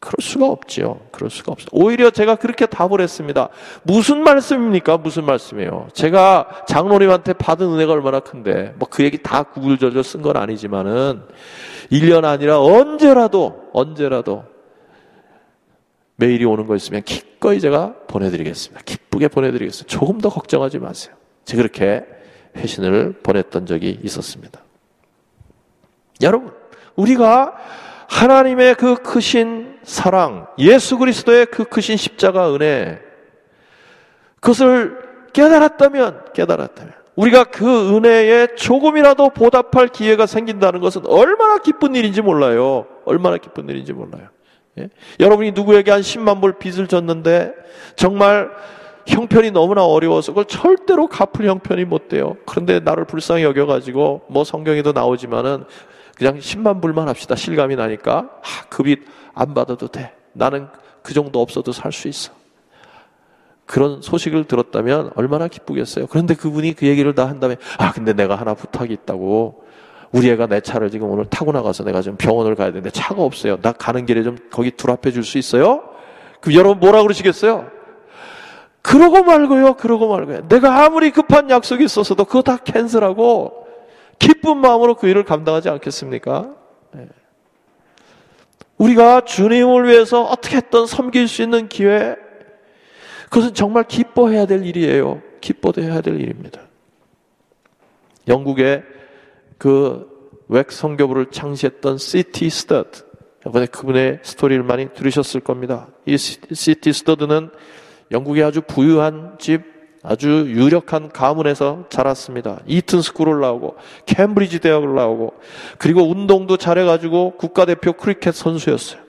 그럴 0.00 0.14
수가 0.20 0.46
없지요. 0.46 1.00
그럴 1.10 1.28
수가 1.28 1.52
없어요. 1.52 1.68
오히려 1.72 2.10
제가 2.10 2.36
그렇게 2.36 2.66
답을 2.66 3.00
했습니다. 3.00 3.48
무슨 3.82 4.22
말씀입니까? 4.22 4.98
무슨 4.98 5.24
말씀이에요? 5.24 5.88
제가 5.92 6.64
장로님한테 6.68 7.32
받은 7.32 7.66
은혜가 7.66 7.92
얼마나 7.92 8.20
큰데, 8.20 8.74
뭐 8.78 8.88
그 8.90 9.02
얘기 9.02 9.20
다 9.22 9.42
구글절절 9.42 10.04
쓴 10.04 10.22
건 10.22 10.36
아니지만은, 10.36 11.22
1년 11.90 12.24
아니라 12.24 12.60
언제라도, 12.60 13.70
언제라도, 13.72 14.44
메일이 16.16 16.44
오는 16.44 16.66
거 16.66 16.76
있으면 16.76 17.02
기꺼이 17.02 17.60
제가 17.60 17.94
보내드리겠습니다. 18.08 18.82
기쁘게 18.84 19.28
보내드리겠습니다. 19.28 19.88
조금 19.88 20.20
더 20.20 20.28
걱정하지 20.28 20.78
마세요. 20.78 21.14
제가 21.44 21.62
그렇게 21.62 22.04
회신을 22.56 23.20
보냈던 23.22 23.66
적이 23.66 24.00
있었습니다. 24.02 24.60
여러분, 26.22 26.52
우리가 26.96 27.54
하나님의 28.08 28.74
그 28.76 28.96
크신 28.96 29.67
사랑, 29.88 30.46
예수 30.58 30.98
그리스도의 30.98 31.46
그 31.46 31.64
크신 31.64 31.96
십자가 31.96 32.54
은혜, 32.54 33.00
그것을 34.38 34.98
깨달았다면, 35.32 36.24
깨달았다면, 36.34 36.92
우리가 37.16 37.44
그 37.44 37.96
은혜에 37.96 38.48
조금이라도 38.54 39.30
보답할 39.30 39.88
기회가 39.88 40.26
생긴다는 40.26 40.80
것은 40.80 41.06
얼마나 41.06 41.56
기쁜 41.56 41.94
일인지 41.94 42.20
몰라요. 42.20 42.86
얼마나 43.06 43.38
기쁜 43.38 43.66
일인지 43.70 43.94
몰라요. 43.94 44.28
예? 44.78 44.90
여러분이 45.20 45.52
누구에게 45.52 45.90
한 45.90 46.02
10만 46.02 46.42
불 46.42 46.58
빚을 46.58 46.86
졌는데, 46.86 47.54
정말 47.96 48.50
형편이 49.06 49.52
너무나 49.52 49.86
어려워서 49.86 50.32
그걸 50.32 50.44
절대로 50.44 51.06
갚을 51.06 51.48
형편이 51.48 51.86
못 51.86 52.08
돼요. 52.08 52.36
그런데 52.44 52.78
나를 52.78 53.06
불쌍히 53.06 53.42
여겨가지고, 53.42 54.26
뭐 54.28 54.44
성경에도 54.44 54.92
나오지만은, 54.92 55.64
그냥 56.18 56.38
10만 56.38 56.82
불만 56.82 57.08
합시다. 57.08 57.36
실감이 57.36 57.76
나니까. 57.76 58.28
아, 58.42 58.64
그빚안 58.68 59.54
받아도 59.54 59.86
돼. 59.88 60.12
나는 60.32 60.66
그 61.02 61.14
정도 61.14 61.40
없어도 61.40 61.70
살 61.72 61.92
수 61.92 62.08
있어. 62.08 62.32
그런 63.66 64.00
소식을 64.02 64.44
들었다면 64.44 65.12
얼마나 65.14 65.46
기쁘겠어요. 65.46 66.06
그런데 66.08 66.34
그분이 66.34 66.72
그 66.74 66.86
얘기를 66.86 67.14
다 67.14 67.26
한 67.26 67.38
다음에, 67.38 67.56
아, 67.78 67.92
근데 67.92 68.12
내가 68.14 68.34
하나 68.34 68.54
부탁이 68.54 68.92
있다고. 68.92 69.62
우리 70.10 70.30
애가 70.30 70.46
내 70.46 70.60
차를 70.62 70.90
지금 70.90 71.10
오늘 71.10 71.26
타고 71.26 71.52
나가서 71.52 71.84
내가 71.84 72.00
지금 72.00 72.16
병원을 72.16 72.54
가야 72.54 72.68
되는데 72.68 72.88
차가 72.90 73.22
없어요. 73.22 73.60
나 73.60 73.72
가는 73.72 74.06
길에 74.06 74.22
좀 74.22 74.38
거기 74.50 74.70
둘합해 74.70 75.12
줄 75.12 75.22
수 75.22 75.36
있어요? 75.38 75.82
그 76.40 76.54
여러분 76.54 76.80
뭐라 76.80 77.02
그러시겠어요? 77.02 77.66
그러고 78.80 79.22
말고요, 79.22 79.74
그러고 79.74 80.08
말고요. 80.08 80.48
내가 80.48 80.84
아무리 80.86 81.10
급한 81.10 81.50
약속이 81.50 81.84
있어서도 81.84 82.24
그거 82.24 82.40
다 82.40 82.56
캔슬하고 82.56 83.67
기쁜 84.18 84.58
마음으로 84.58 84.94
그 84.96 85.08
일을 85.08 85.24
감당하지 85.24 85.68
않겠습니까? 85.68 86.54
네. 86.92 87.08
우리가 88.76 89.22
주님을 89.22 89.88
위해서 89.88 90.24
어떻게 90.24 90.56
했던 90.56 90.86
섬길 90.86 91.28
수 91.28 91.42
있는 91.42 91.68
기회, 91.68 92.16
그것은 93.24 93.54
정말 93.54 93.84
기뻐해야 93.84 94.46
될 94.46 94.64
일이에요. 94.64 95.20
기뻐해야 95.40 96.00
될 96.00 96.20
일입니다. 96.20 96.62
영국의 98.26 98.84
그 99.58 100.14
WEC 100.14 100.70
선교부를 100.70 101.26
창시했던 101.30 101.98
C.T. 101.98 102.48
Studd, 102.50 103.04
이번에 103.46 103.66
그분의 103.66 104.20
스토리를 104.22 104.62
많이 104.62 104.92
들으셨을 104.92 105.40
겁니다. 105.40 105.88
이 106.06 106.16
C.T. 106.16 106.92
Studd는 106.92 107.50
영국의 108.10 108.44
아주 108.44 108.60
부유한 108.62 109.36
집, 109.38 109.77
아주 110.08 110.46
유력한 110.48 111.10
가문에서 111.10 111.84
자랐습니다. 111.90 112.60
이튼 112.66 113.02
스쿨을 113.02 113.40
나오고, 113.40 113.76
캠브리지 114.06 114.60
대학을 114.60 114.94
나오고, 114.94 115.34
그리고 115.76 116.08
운동도 116.08 116.56
잘해가지고 116.56 117.32
국가대표 117.32 117.92
크리켓 117.92 118.34
선수였어요. 118.34 119.02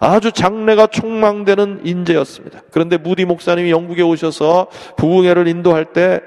아주 0.00 0.32
장래가 0.32 0.88
촉망되는 0.88 1.82
인재였습니다. 1.84 2.62
그런데 2.72 2.96
무디 2.96 3.24
목사님이 3.24 3.70
영국에 3.70 4.02
오셔서 4.02 4.66
부흥회를 4.96 5.46
인도할 5.46 5.92
때 5.92 6.20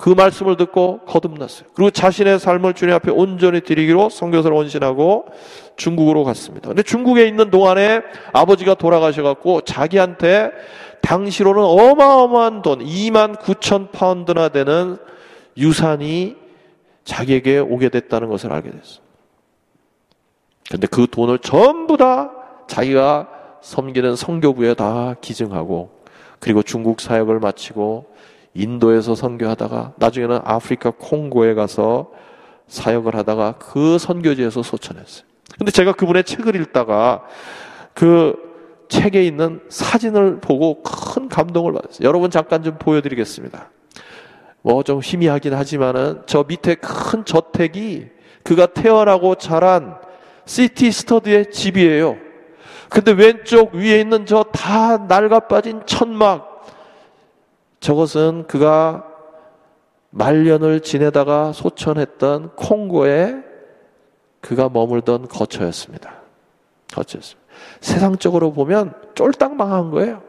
그 0.00 0.08
말씀을 0.08 0.56
듣고 0.56 1.00
거듭났어요. 1.00 1.68
그리고 1.74 1.90
자신의 1.90 2.38
삶을 2.38 2.72
주님 2.72 2.94
앞에 2.94 3.10
온전히 3.10 3.60
드리기로 3.60 4.08
성교사를 4.08 4.56
원신하고 4.56 5.26
중국으로 5.76 6.24
갔습니다. 6.24 6.68
근데 6.68 6.82
중국에 6.82 7.26
있는 7.26 7.50
동안에 7.50 8.00
아버지가 8.32 8.74
돌아가셔갖고 8.76 9.60
자기한테 9.60 10.52
당시로는 11.02 11.62
어마어마한 11.62 12.62
돈, 12.62 12.80
2만 12.80 13.36
9천 13.38 13.90
파운드나 13.90 14.48
되는 14.48 14.98
유산이 15.56 16.36
자기에게 17.04 17.58
오게 17.58 17.88
됐다는 17.88 18.28
것을 18.28 18.52
알게 18.52 18.70
됐어요. 18.70 19.00
근데 20.70 20.86
그 20.86 21.06
돈을 21.10 21.40
전부 21.40 21.96
다 21.96 22.30
자기가 22.68 23.28
섬기는 23.60 24.14
성교부에 24.14 24.74
다 24.74 25.16
기증하고 25.20 25.90
그리고 26.38 26.62
중국 26.62 27.00
사역을 27.00 27.40
마치고 27.40 28.06
인도에서 28.54 29.14
선교하다가 29.14 29.94
나중에는 29.96 30.40
아프리카 30.44 30.92
콩고에 30.96 31.54
가서 31.54 32.10
사역을 32.68 33.16
하다가 33.16 33.56
그 33.58 33.98
선교지에서 33.98 34.62
소천했어요. 34.62 35.24
근데 35.58 35.72
제가 35.72 35.92
그분의 35.92 36.24
책을 36.24 36.56
읽다가 36.56 37.24
그 37.94 38.49
책에 38.90 39.24
있는 39.24 39.62
사진을 39.70 40.40
보고 40.40 40.82
큰 40.82 41.28
감동을 41.28 41.72
받았어요. 41.72 42.06
여러분 42.06 42.30
잠깐 42.30 42.62
좀 42.62 42.76
보여드리겠습니다. 42.78 43.70
뭐 44.62 44.82
좀 44.82 45.00
희미하긴 45.00 45.54
하지만은 45.54 46.22
저 46.26 46.44
밑에 46.46 46.74
큰 46.74 47.24
저택이 47.24 48.08
그가 48.42 48.66
태어나고 48.66 49.36
자란 49.36 49.96
C.T. 50.44 50.90
Studd의 50.92 51.50
집이에요. 51.50 52.18
근데 52.90 53.12
왼쪽 53.12 53.74
위에 53.74 54.00
있는 54.00 54.26
저 54.26 54.42
다 54.42 54.98
낡아 54.98 55.40
빠진 55.40 55.82
천막 55.86 56.66
저것은 57.78 58.46
그가 58.48 59.06
말년을 60.10 60.80
지내다가 60.80 61.52
소천했던 61.52 62.56
콩고에 62.56 63.36
그가 64.40 64.68
머물던 64.68 65.28
거처였습니다. 65.28 66.14
거처였습니다. 66.92 67.39
세상적으로 67.80 68.52
보면 68.52 68.92
쫄딱 69.14 69.56
망한 69.56 69.90
거예요. 69.90 70.22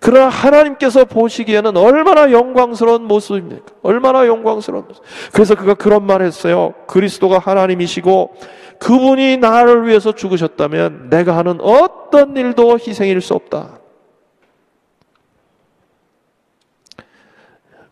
그러나 0.00 0.28
하나님께서 0.28 1.04
보시기에는 1.04 1.76
얼마나 1.76 2.32
영광스러운 2.32 3.04
모습입니까? 3.04 3.64
얼마나 3.82 4.26
영광스러운 4.26 4.86
모습. 4.88 5.02
그래서 5.32 5.54
그가 5.54 5.74
그런 5.74 6.06
말 6.06 6.22
했어요. 6.22 6.74
그리스도가 6.86 7.38
하나님이시고 7.38 8.34
그분이 8.78 9.36
나를 9.36 9.86
위해서 9.86 10.12
죽으셨다면 10.12 11.10
내가 11.10 11.36
하는 11.36 11.60
어떤 11.60 12.34
일도 12.34 12.78
희생일 12.78 13.20
수 13.20 13.34
없다. 13.34 13.78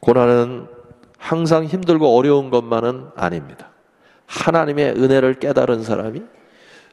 고난은 0.01 0.67
항상 1.19 1.65
힘들고 1.65 2.17
어려운 2.17 2.49
것만은 2.49 3.09
아닙니다. 3.17 3.69
하나님의 4.27 4.93
은혜를 4.93 5.35
깨달은 5.35 5.83
사람이 5.83 6.23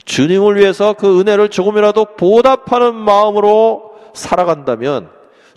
주님을 0.06 0.58
위해서 0.58 0.94
그 0.94 1.20
은혜를 1.20 1.50
조금이라도 1.50 2.16
보답하는 2.16 2.96
마음으로 2.96 3.96
살아간다면 4.14 5.10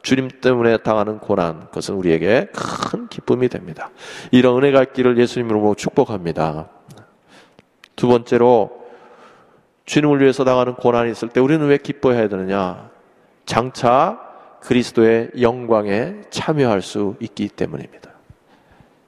주님 0.02 0.28
때문에 0.40 0.78
당하는 0.78 1.18
고난, 1.18 1.66
그것은 1.66 1.94
우리에게 1.94 2.48
큰 2.54 3.08
기쁨이 3.08 3.48
됩니다. 3.48 3.90
이런 4.30 4.56
은혜가 4.56 4.82
있기를 4.84 5.18
예수님으로 5.18 5.74
축복합니다. 5.74 6.68
두 7.94 8.08
번째로 8.08 8.70
주님을 9.84 10.20
위해서 10.20 10.44
당하는 10.44 10.74
고난이 10.74 11.10
있을 11.10 11.28
때 11.28 11.40
우리는 11.40 11.66
왜 11.66 11.78
기뻐해야 11.78 12.28
되느냐? 12.28 12.90
장차 13.44 14.20
그리스도의 14.60 15.30
영광에 15.40 16.22
참여할 16.30 16.82
수 16.82 17.16
있기 17.20 17.48
때문입니다. 17.48 18.10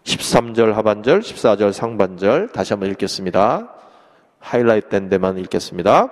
13절 0.05 0.73
하반절, 0.73 1.21
14절 1.21 1.73
상반절 1.73 2.49
다시 2.49 2.73
한번 2.73 2.91
읽겠습니다. 2.91 3.80
하이라이트 4.41 4.89
된 4.89 5.09
데만 5.09 5.39
읽겠습니다. 5.39 6.11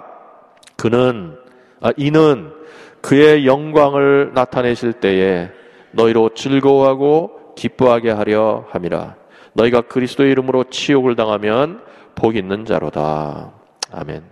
그는 0.76 1.36
아, 1.80 1.92
이는 1.96 2.52
그의 3.00 3.46
영광을 3.46 4.32
나타내실 4.34 4.94
때에 4.94 5.50
너희로 5.92 6.30
즐거워하고 6.34 7.54
기뻐하게 7.56 8.10
하려 8.10 8.66
함이라. 8.70 9.16
너희가 9.54 9.82
그리스도의 9.82 10.30
이름으로 10.30 10.64
치욕을 10.64 11.16
당하면 11.16 11.80
복 12.14 12.36
있는 12.36 12.64
자로다. 12.64 13.52
아멘. 13.92 14.22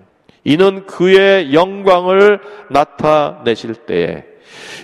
이는 0.45 0.87
그의 0.87 1.53
영광을 1.55 2.39
나타내실 2.71 3.75
때에 3.75 4.25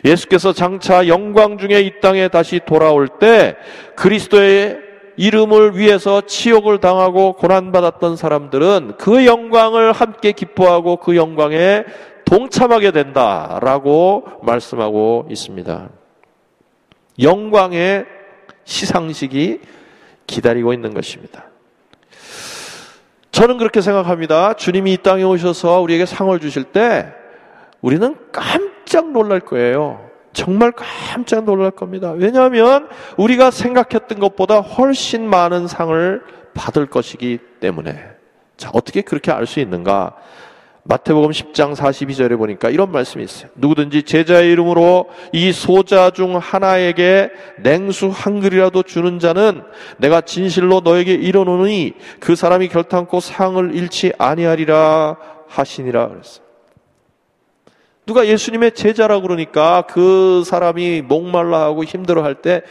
예수께서 0.04 0.52
장차 0.52 1.06
영광 1.06 1.58
중에 1.58 1.80
이 1.80 2.00
땅에 2.00 2.26
다시 2.28 2.60
돌아올 2.66 3.06
때 3.20 3.56
그리스도의 3.94 4.78
이름을 5.16 5.76
위해서 5.76 6.22
치욕을 6.22 6.78
당하고 6.78 7.34
고난받았던 7.34 8.16
사람들은 8.16 8.94
그 8.98 9.26
영광을 9.26 9.92
함께 9.92 10.32
기뻐하고 10.32 10.96
그 10.96 11.16
영광에 11.16 11.84
동참하게 12.24 12.92
된다라고 12.92 14.24
말씀하고 14.42 15.26
있습니다. 15.30 15.90
영광의 17.20 18.06
시상식이 18.64 19.60
기다리고 20.26 20.72
있는 20.72 20.94
것입니다. 20.94 21.44
저는 23.32 23.58
그렇게 23.58 23.80
생각합니다. 23.80 24.54
주님이 24.54 24.92
이 24.92 24.96
땅에 24.98 25.22
오셔서 25.22 25.80
우리에게 25.80 26.06
상을 26.06 26.38
주실 26.38 26.64
때 26.64 27.12
우리는 27.80 28.16
깜짝 28.30 29.10
놀랄 29.10 29.40
거예요. 29.40 30.11
정말 30.32 30.72
깜짝 30.72 31.44
놀랄 31.44 31.70
겁니다. 31.70 32.12
왜냐하면 32.12 32.88
우리가 33.16 33.50
생각했던 33.50 34.18
것보다 34.18 34.60
훨씬 34.60 35.28
많은 35.28 35.66
상을 35.66 36.22
받을 36.54 36.86
것이기 36.86 37.38
때문에. 37.60 38.02
자, 38.56 38.70
어떻게 38.72 39.02
그렇게 39.02 39.30
알 39.32 39.46
수 39.46 39.60
있는가? 39.60 40.14
마태복음 40.84 41.30
10장 41.30 41.76
42절에 41.76 42.36
보니까 42.36 42.68
이런 42.68 42.90
말씀이 42.90 43.22
있어요. 43.22 43.50
누구든지 43.54 44.02
제자의 44.02 44.50
이름으로 44.50 45.08
이 45.32 45.52
소자 45.52 46.10
중 46.10 46.36
하나에게 46.38 47.30
냉수 47.62 48.10
한 48.12 48.40
그리라도 48.40 48.82
주는 48.82 49.20
자는 49.20 49.62
내가 49.98 50.22
진실로 50.22 50.80
너에게 50.80 51.14
이르노니 51.14 51.94
그 52.18 52.34
사람이 52.34 52.68
결탄코 52.68 53.20
상을 53.20 53.74
잃지 53.74 54.12
아니하리라 54.18 55.16
하시니라 55.46 56.08
그랬어요. 56.08 56.51
누가 58.06 58.26
예수님의 58.26 58.72
제자라 58.72 59.20
그러니까 59.20 59.82
그 59.88 60.42
사람이 60.44 61.02
목말라 61.02 61.60
하고 61.60 61.84
힘들어 61.84 62.22
할 62.22 62.34
때 62.42 62.62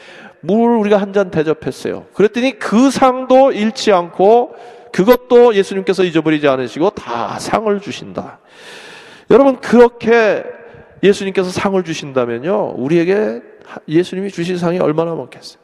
물 0.43 0.71
우리가 0.77 0.97
한 0.97 1.13
잔 1.13 1.29
대접했어요. 1.29 2.05
그랬더니 2.13 2.57
그 2.57 2.89
상도 2.89 3.51
잃지 3.51 3.91
않고 3.91 4.55
그것도 4.91 5.53
예수님께서 5.55 6.03
잊어버리지 6.03 6.47
않으시고 6.47 6.89
다 6.91 7.37
상을 7.39 7.79
주신다. 7.79 8.39
여러분, 9.29 9.57
그렇게 9.57 10.43
예수님께서 11.03 11.49
상을 11.51 11.81
주신다면요, 11.83 12.73
우리에게 12.75 13.41
예수님이 13.87 14.31
주신 14.31 14.57
상이 14.57 14.79
얼마나 14.79 15.13
많겠어요. 15.13 15.61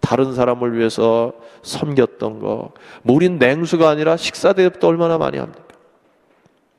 다른 0.00 0.34
사람을 0.34 0.76
위해서 0.76 1.32
섬겼던 1.62 2.40
거, 2.40 2.72
뭐 3.02 3.16
우린 3.16 3.38
냉수가 3.38 3.88
아니라 3.88 4.16
식사 4.16 4.52
대접도 4.52 4.86
얼마나 4.88 5.18
많이 5.18 5.38
합니까? 5.38 5.62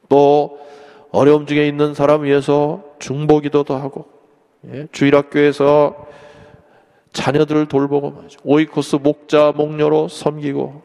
또, 0.10 0.60
어려움 1.12 1.46
중에 1.46 1.68
있는 1.68 1.94
사람 1.94 2.24
위해서 2.24 2.84
중보기도도 3.00 3.76
하고, 3.76 4.06
예, 4.72 4.88
주일학교에서 4.92 6.08
자녀들을 7.14 7.68
돌보고 7.68 8.14
오이코스 8.44 8.98
목자, 8.98 9.54
목녀로 9.56 10.08
섬기고, 10.08 10.82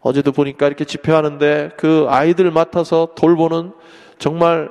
어제도 0.00 0.32
보니까 0.32 0.66
이렇게 0.66 0.84
집회하는데 0.84 1.72
그 1.76 2.06
아이들 2.08 2.50
맡아서 2.50 3.10
돌보는 3.14 3.72
정말 4.18 4.70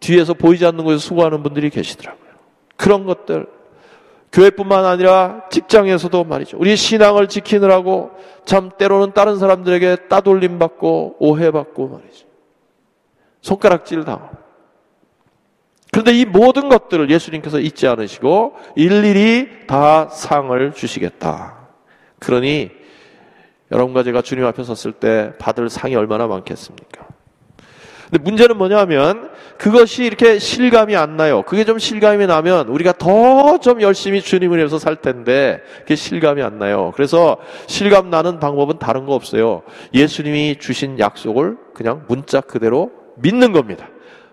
뒤에서 0.00 0.34
보이지 0.34 0.66
않는 0.66 0.84
곳에서 0.84 1.00
수고하는 1.00 1.42
분들이 1.42 1.70
계시더라고요. 1.70 2.26
그런 2.76 3.06
것들 3.06 3.46
교회뿐만 4.32 4.84
아니라 4.84 5.42
직장에서도 5.50 6.24
말이죠. 6.24 6.58
우리 6.58 6.76
신앙을 6.76 7.28
지키느라고 7.28 8.10
참 8.44 8.70
때로는 8.76 9.12
다른 9.14 9.38
사람들에게 9.38 10.08
따돌림 10.08 10.58
받고 10.58 11.16
오해받고 11.18 11.88
말이죠. 11.88 12.25
손가락질 13.46 14.04
당하고. 14.04 14.36
그런데 15.92 16.12
이 16.12 16.24
모든 16.24 16.68
것들을 16.68 17.08
예수님께서 17.10 17.60
잊지 17.60 17.86
않으시고 17.86 18.56
일일이 18.74 19.66
다 19.66 20.08
상을 20.08 20.72
주시겠다. 20.72 21.56
그러니 22.18 22.70
여러분과 23.70 24.02
제가 24.02 24.22
주님 24.22 24.44
앞에 24.44 24.62
섰을 24.64 24.92
때 24.94 25.32
받을 25.38 25.70
상이 25.70 25.94
얼마나 25.94 26.26
많겠습니까? 26.26 27.06
근데 28.10 28.22
문제는 28.22 28.56
뭐냐면 28.58 29.30
그것이 29.58 30.04
이렇게 30.04 30.38
실감이 30.38 30.94
안 30.96 31.16
나요. 31.16 31.42
그게 31.42 31.64
좀 31.64 31.78
실감이 31.78 32.26
나면 32.26 32.68
우리가 32.68 32.92
더 32.92 33.58
좀 33.58 33.80
열심히 33.80 34.20
주님을 34.20 34.58
위해서 34.58 34.78
살 34.78 34.96
텐데 34.96 35.62
그게 35.78 35.96
실감이 35.96 36.42
안 36.42 36.58
나요. 36.58 36.92
그래서 36.94 37.38
실감 37.68 38.10
나는 38.10 38.38
방법은 38.38 38.78
다른 38.78 39.06
거 39.06 39.14
없어요. 39.14 39.62
예수님이 39.94 40.56
주신 40.58 40.98
약속을 40.98 41.56
그냥 41.74 42.04
문자 42.06 42.40
그대로 42.40 43.05
믿는 43.16 43.52
겁니다. 43.52 43.88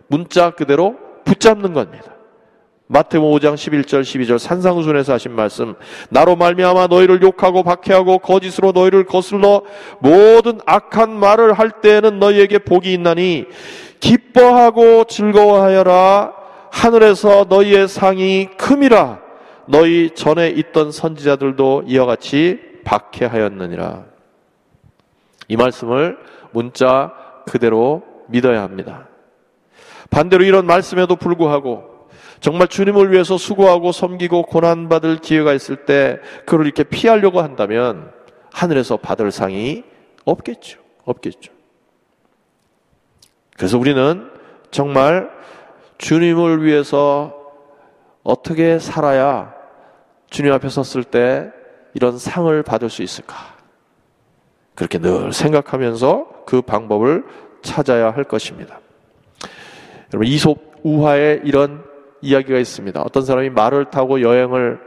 문자 0.07 0.51
그대로 0.51 0.95
붙잡는 1.25 1.73
겁니다. 1.73 2.13
마태복음 2.87 3.31
5장 3.39 3.55
11절 3.55 4.01
12절 4.01 4.37
산상순에서 4.37 5.13
하신 5.13 5.31
말씀 5.31 5.73
나로 6.09 6.35
말미암아 6.35 6.87
너희를 6.87 7.21
욕하고 7.21 7.63
박해하고 7.63 8.19
거짓으로 8.19 8.71
너희를 8.71 9.05
거슬러 9.05 9.63
모든 9.99 10.59
악한 10.65 11.11
말을 11.11 11.53
할 11.53 11.81
때에는 11.81 12.19
너희에게 12.19 12.59
복이 12.59 12.93
있나니 12.93 13.45
기뻐하고 13.99 15.05
즐거워하여라 15.05 16.33
하늘에서 16.71 17.45
너희의 17.49 17.87
상이 17.87 18.49
큼이라 18.57 19.21
너희 19.65 20.11
전에 20.13 20.49
있던 20.49 20.91
선지자들도 20.91 21.85
이와 21.87 22.05
같이 22.05 22.59
박해하였느니라 22.83 24.03
이 25.47 25.55
말씀을 25.55 26.17
문자 26.51 27.13
그대로 27.45 28.12
믿어야 28.27 28.61
합니다. 28.61 29.07
반대로 30.09 30.43
이런 30.43 30.65
말씀에도 30.65 31.15
불구하고 31.15 32.09
정말 32.39 32.67
주님을 32.67 33.11
위해서 33.11 33.37
수고하고 33.37 33.91
섬기고 33.91 34.43
고난받을 34.43 35.17
기회가 35.17 35.53
있을 35.53 35.85
때 35.85 36.19
그걸 36.45 36.65
이렇게 36.65 36.83
피하려고 36.83 37.41
한다면 37.41 38.11
하늘에서 38.51 38.97
받을 38.97 39.31
상이 39.31 39.83
없겠죠. 40.25 40.79
없겠죠. 41.05 41.53
그래서 43.57 43.77
우리는 43.77 44.29
정말 44.71 45.29
주님을 45.97 46.63
위해서 46.63 47.33
어떻게 48.23 48.79
살아야 48.79 49.53
주님 50.29 50.51
앞에 50.51 50.67
섰을 50.67 51.03
때 51.03 51.51
이런 51.93 52.17
상을 52.17 52.61
받을 52.63 52.89
수 52.89 53.03
있을까? 53.03 53.35
그렇게 54.75 54.97
늘 54.97 55.31
생각하면서 55.31 56.43
그 56.45 56.61
방법을 56.61 57.25
찾아야 57.63 58.11
할 58.11 58.23
것입니다. 58.23 58.79
여러분, 60.13 60.27
이솝 60.27 60.73
우화의 60.83 61.41
이런 61.43 61.83
이야기가 62.21 62.59
있습니다. 62.59 63.01
어떤 63.01 63.23
사람이 63.25 63.49
말을 63.49 63.85
타고 63.85 64.21
여행을 64.21 64.79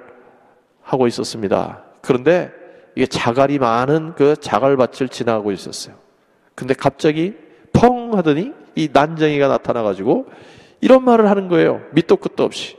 하고 0.82 1.06
있었습니다. 1.06 1.82
그런데 2.00 2.52
이게 2.94 3.06
자갈이 3.06 3.58
많은 3.58 4.14
그 4.14 4.36
자갈밭을 4.36 5.08
지나고 5.08 5.52
있었어요. 5.52 5.96
근데 6.54 6.72
갑자기 6.72 7.34
펑 7.72 8.16
하더니 8.16 8.52
이 8.74 8.88
난쟁이가 8.92 9.48
나타나가지고 9.48 10.26
이런 10.80 11.04
말을 11.04 11.28
하는 11.28 11.48
거예요. 11.48 11.82
밑도 11.92 12.16
끝도 12.16 12.44
없이. 12.44 12.76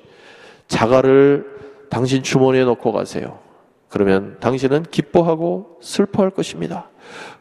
자갈을 0.68 1.58
당신 1.90 2.24
주머니에 2.24 2.64
넣고 2.66 2.92
가세요. 2.92 3.40
그러면 3.90 4.38
당신은 4.40 4.84
기뻐하고 4.84 5.78
슬퍼할 5.82 6.32
것입니다. 6.32 6.90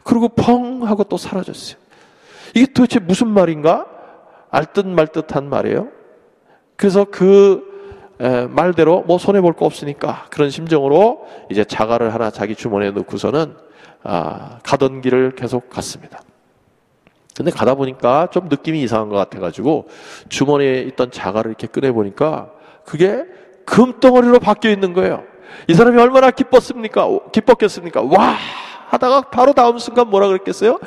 그리고 0.03 0.29
펑 0.29 0.83
하고 0.87 1.03
또 1.03 1.17
사라졌어요. 1.17 1.86
이게 2.55 2.65
도대체 2.67 2.99
무슨 2.99 3.27
말인가? 3.29 3.85
알듯 4.49 4.87
말듯한 4.87 5.49
말이에요. 5.49 5.89
그래서 6.75 7.05
그 7.05 7.65
말대로 8.49 9.03
뭐 9.03 9.17
손해 9.17 9.41
볼 9.41 9.53
거 9.53 9.65
없으니까 9.65 10.25
그런 10.29 10.49
심정으로 10.49 11.27
이제 11.49 11.63
자갈을 11.63 12.13
하나 12.13 12.31
자기 12.31 12.55
주머니에 12.55 12.91
넣고서는 12.91 13.55
아, 14.03 14.59
가던 14.63 15.01
길을 15.01 15.35
계속 15.35 15.69
갔습니다. 15.69 16.21
근데 17.35 17.51
가다 17.51 17.75
보니까 17.75 18.27
좀 18.31 18.47
느낌이 18.49 18.81
이상한 18.81 19.09
것 19.09 19.15
같아가지고 19.15 19.87
주머니에 20.29 20.81
있던 20.83 21.11
자갈을 21.11 21.51
이렇게 21.51 21.67
꺼내 21.67 21.91
보니까 21.91 22.49
그게 22.85 23.25
금덩어리로 23.65 24.39
바뀌어 24.39 24.71
있는 24.71 24.93
거예요. 24.93 25.23
이 25.67 25.73
사람이 25.73 25.99
얼마나 26.01 26.31
기뻤습니까? 26.31 27.07
기뻤겠습니까? 27.31 28.01
와! 28.03 28.35
하다가 28.89 29.21
바로 29.29 29.53
다음 29.53 29.77
순간 29.77 30.09
뭐라 30.09 30.27
그랬겠어요? 30.27 30.79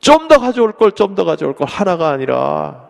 좀 0.00 0.28
더 0.28 0.38
가져올 0.38 0.72
걸, 0.72 0.92
좀 0.92 1.14
더 1.14 1.24
가져올 1.24 1.54
걸 1.54 1.66
하나가 1.66 2.10
아니라 2.10 2.88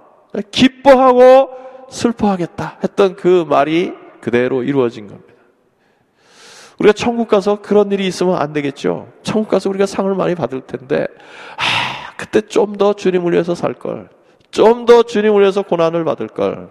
기뻐하고 0.50 1.50
슬퍼하겠다 1.90 2.78
했던 2.84 3.16
그 3.16 3.44
말이 3.48 3.92
그대로 4.20 4.62
이루어진 4.62 5.06
겁니다. 5.08 5.32
우리가 6.78 6.92
천국 6.92 7.28
가서 7.28 7.60
그런 7.60 7.90
일이 7.90 8.06
있으면 8.06 8.36
안 8.36 8.52
되겠죠. 8.52 9.08
천국 9.22 9.48
가서 9.48 9.68
우리가 9.68 9.86
상을 9.86 10.12
많이 10.14 10.34
받을 10.34 10.60
텐데, 10.60 11.06
아, 11.56 12.14
그때 12.16 12.40
좀 12.42 12.76
더 12.76 12.92
주님을 12.92 13.32
위해서 13.32 13.54
살 13.54 13.74
걸. 13.74 14.08
좀 14.50 14.86
더 14.86 15.02
주님을 15.02 15.40
위해서 15.40 15.62
고난을 15.62 16.04
받을 16.04 16.28
걸. 16.28 16.70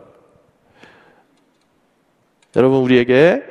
여러분, 2.55 2.79
우리에게 2.79 3.43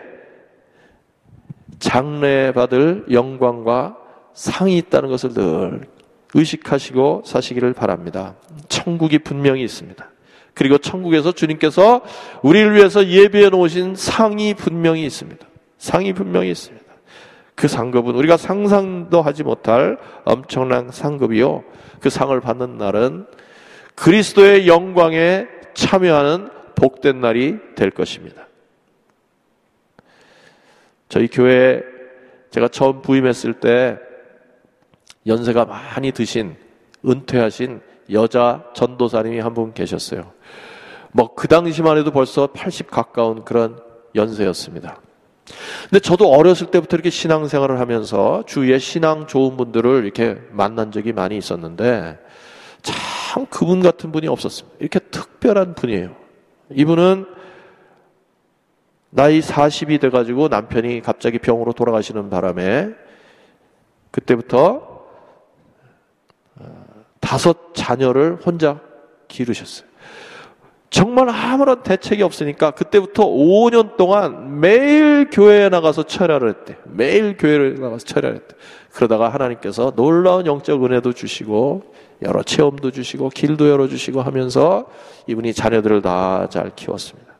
장래 1.78 2.52
받을 2.52 3.04
영광과 3.10 3.98
상이 4.32 4.78
있다는 4.78 5.10
것을 5.10 5.34
늘 5.34 5.86
의식하시고 6.34 7.22
사시기를 7.24 7.72
바랍니다. 7.72 8.34
천국이 8.68 9.18
분명히 9.18 9.62
있습니다. 9.62 10.10
그리고 10.54 10.78
천국에서 10.78 11.32
주님께서 11.32 12.00
우리를 12.42 12.74
위해서 12.74 13.06
예비해 13.06 13.50
놓으신 13.50 13.94
상이 13.94 14.54
분명히 14.54 15.04
있습니다. 15.04 15.46
상이 15.78 16.12
분명히 16.14 16.50
있습니다. 16.50 16.86
그 17.54 17.68
상급은 17.68 18.14
우리가 18.14 18.36
상상도 18.36 19.22
하지 19.22 19.42
못할 19.42 19.98
엄청난 20.24 20.90
상급이요. 20.90 21.64
그 22.00 22.10
상을 22.10 22.38
받는 22.40 22.78
날은 22.78 23.26
그리스도의 23.94 24.68
영광에 24.68 25.46
참여하는 25.74 26.50
복된 26.74 27.20
날이 27.20 27.56
될 27.74 27.90
것입니다. 27.90 28.46
저희 31.08 31.28
교회 31.28 31.82
제가 32.50 32.68
처음 32.68 33.02
부임했을 33.02 33.54
때 33.54 33.98
연세가 35.26 35.64
많이 35.64 36.12
드신 36.12 36.56
은퇴하신 37.04 37.80
여자 38.12 38.64
전도사님이 38.74 39.40
한 39.40 39.54
분 39.54 39.72
계셨어요. 39.72 40.32
뭐 41.12 41.34
그 41.34 41.48
당시만 41.48 41.98
해도 41.98 42.10
벌써 42.10 42.46
80 42.48 42.90
가까운 42.90 43.44
그런 43.44 43.80
연세였습니다. 44.14 45.00
근데 45.88 46.00
저도 46.00 46.30
어렸을 46.30 46.68
때부터 46.68 46.96
이렇게 46.96 47.10
신앙생활을 47.10 47.78
하면서 47.80 48.42
주위에 48.46 48.78
신앙 48.78 49.26
좋은 49.26 49.56
분들을 49.56 50.04
이렇게 50.04 50.38
만난 50.50 50.90
적이 50.92 51.12
많이 51.12 51.36
있었는데 51.36 52.18
참 52.82 53.46
그분 53.46 53.80
같은 53.82 54.12
분이 54.12 54.28
없었습니다. 54.28 54.76
이렇게 54.80 54.98
특별한 54.98 55.74
분이에요. 55.74 56.14
이분은 56.70 57.26
나이 59.10 59.40
40이 59.40 60.00
돼가지고 60.00 60.48
남편이 60.48 61.00
갑자기 61.02 61.38
병으로 61.38 61.72
돌아가시는 61.72 62.28
바람에 62.28 62.90
그때부터 64.10 64.95
다섯 67.26 67.74
자녀를 67.74 68.36
혼자 68.46 68.78
기르셨어요. 69.26 69.88
정말 70.90 71.28
아무런 71.28 71.82
대책이 71.82 72.22
없으니까 72.22 72.70
그때부터 72.70 73.26
5년 73.26 73.96
동안 73.96 74.60
매일 74.60 75.28
교회에 75.28 75.68
나가서 75.68 76.04
철야를 76.04 76.48
했대. 76.50 76.76
매일 76.84 77.36
교회를 77.36 77.80
나가서 77.80 78.04
철야를 78.04 78.36
했대. 78.36 78.54
그러다가 78.92 79.28
하나님께서 79.30 79.92
놀라운 79.96 80.46
영적 80.46 80.84
은혜도 80.84 81.14
주시고 81.14 81.82
여러 82.22 82.44
체험도 82.44 82.92
주시고 82.92 83.30
길도 83.30 83.68
열어 83.70 83.88
주시고 83.88 84.22
하면서 84.22 84.86
이분이 85.26 85.52
자녀들을 85.52 86.02
다 86.02 86.46
잘 86.48 86.70
키웠습니다. 86.76 87.34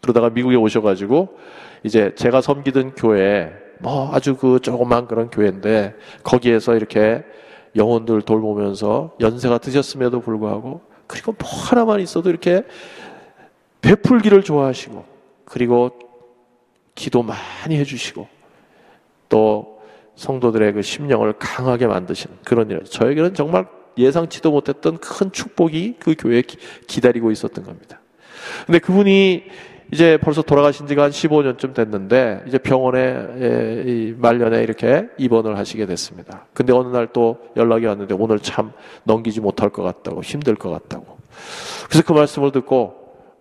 그러다가 0.00 0.30
미국에 0.30 0.54
오셔 0.54 0.80
가지고 0.80 1.36
이제 1.82 2.14
제가 2.14 2.40
섬기던 2.40 2.94
교회 2.94 3.52
뭐 3.80 4.14
아주 4.14 4.36
그 4.36 4.60
조그만 4.60 5.08
그런 5.08 5.28
교회인데 5.28 5.96
거기에서 6.22 6.76
이렇게 6.76 7.24
영혼들 7.76 8.22
돌보면서 8.22 9.12
연세가 9.20 9.58
드셨음에도 9.58 10.20
불구하고 10.20 10.82
그리고 11.06 11.34
뭐 11.38 11.48
하나만 11.48 12.00
있어도 12.00 12.30
이렇게 12.30 12.62
베풀기를 13.80 14.42
좋아하시고 14.42 15.04
그리고 15.44 15.90
기도 16.94 17.22
많이 17.22 17.76
해주시고 17.76 18.28
또 19.28 19.80
성도들의 20.16 20.72
그 20.74 20.82
심령을 20.82 21.34
강하게 21.38 21.86
만드시는 21.86 22.36
그런 22.44 22.70
일. 22.70 22.84
저에게는 22.84 23.34
정말 23.34 23.66
예상치도 23.96 24.50
못했던 24.50 24.98
큰 24.98 25.32
축복이 25.32 25.96
그 25.98 26.14
교회에 26.18 26.42
기다리고 26.86 27.30
있었던 27.30 27.64
겁니다. 27.64 28.00
근데 28.66 28.78
그분이 28.78 29.44
이제 29.92 30.16
벌써 30.16 30.40
돌아가신 30.40 30.86
지가 30.86 31.04
한 31.04 31.10
15년쯤 31.10 31.74
됐는데 31.74 32.44
이제 32.46 32.56
병원에 32.56 34.14
말년에 34.16 34.62
이렇게 34.62 35.06
입원을 35.18 35.58
하시게 35.58 35.84
됐습니다. 35.86 36.46
근데 36.54 36.72
어느 36.72 36.88
날 36.88 37.12
또 37.12 37.38
연락이 37.56 37.84
왔는데 37.84 38.14
오늘 38.14 38.38
참 38.38 38.72
넘기지 39.04 39.42
못할 39.42 39.68
것 39.68 39.82
같다고 39.82 40.22
힘들 40.22 40.54
것 40.54 40.70
같다고. 40.70 41.18
그래서 41.88 42.04
그 42.06 42.12
말씀을 42.14 42.52
듣고 42.52 42.94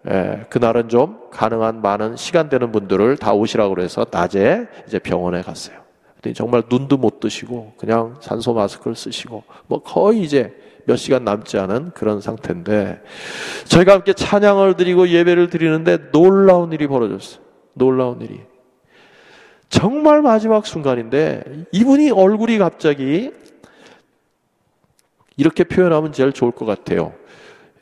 예, 0.09 0.45
그날은 0.49 0.89
좀 0.89 1.19
가능한 1.31 1.81
많은 1.81 2.17
시간 2.17 2.49
되는 2.49 2.71
분들을 2.71 3.17
다 3.17 3.33
오시라고 3.33 3.75
그래서 3.75 4.05
낮에 4.09 4.67
이제 4.87 4.99
병원에 4.99 5.41
갔어요. 5.41 5.77
정말 6.35 6.63
눈도 6.69 6.97
못 6.97 7.19
뜨시고 7.19 7.73
그냥 7.77 8.15
산소 8.19 8.53
마스크를 8.53 8.95
쓰시고 8.95 9.43
뭐 9.67 9.81
거의 9.81 10.21
이제 10.21 10.53
몇 10.86 10.96
시간 10.96 11.24
남지 11.24 11.58
않은 11.58 11.91
그런 11.91 12.22
상태인데 12.22 13.02
저희가 13.65 13.94
함께 13.94 14.13
찬양을 14.13 14.76
드리고 14.76 15.10
예배를 15.10 15.50
드리는데 15.50 16.12
놀라운 16.12 16.72
일이 16.72 16.88
벌어졌어요. 16.88 17.41
놀라운 17.74 18.22
일이. 18.22 18.41
정말 19.70 20.22
마지막 20.22 20.65
순간인데 20.65 21.65
이분이 21.72 22.12
얼굴이 22.12 22.58
갑자기 22.58 23.32
이렇게 25.38 25.63
표현하면 25.63 26.12
제일 26.12 26.34
좋을 26.34 26.52
것 26.52 26.65
같아요. 26.65 27.13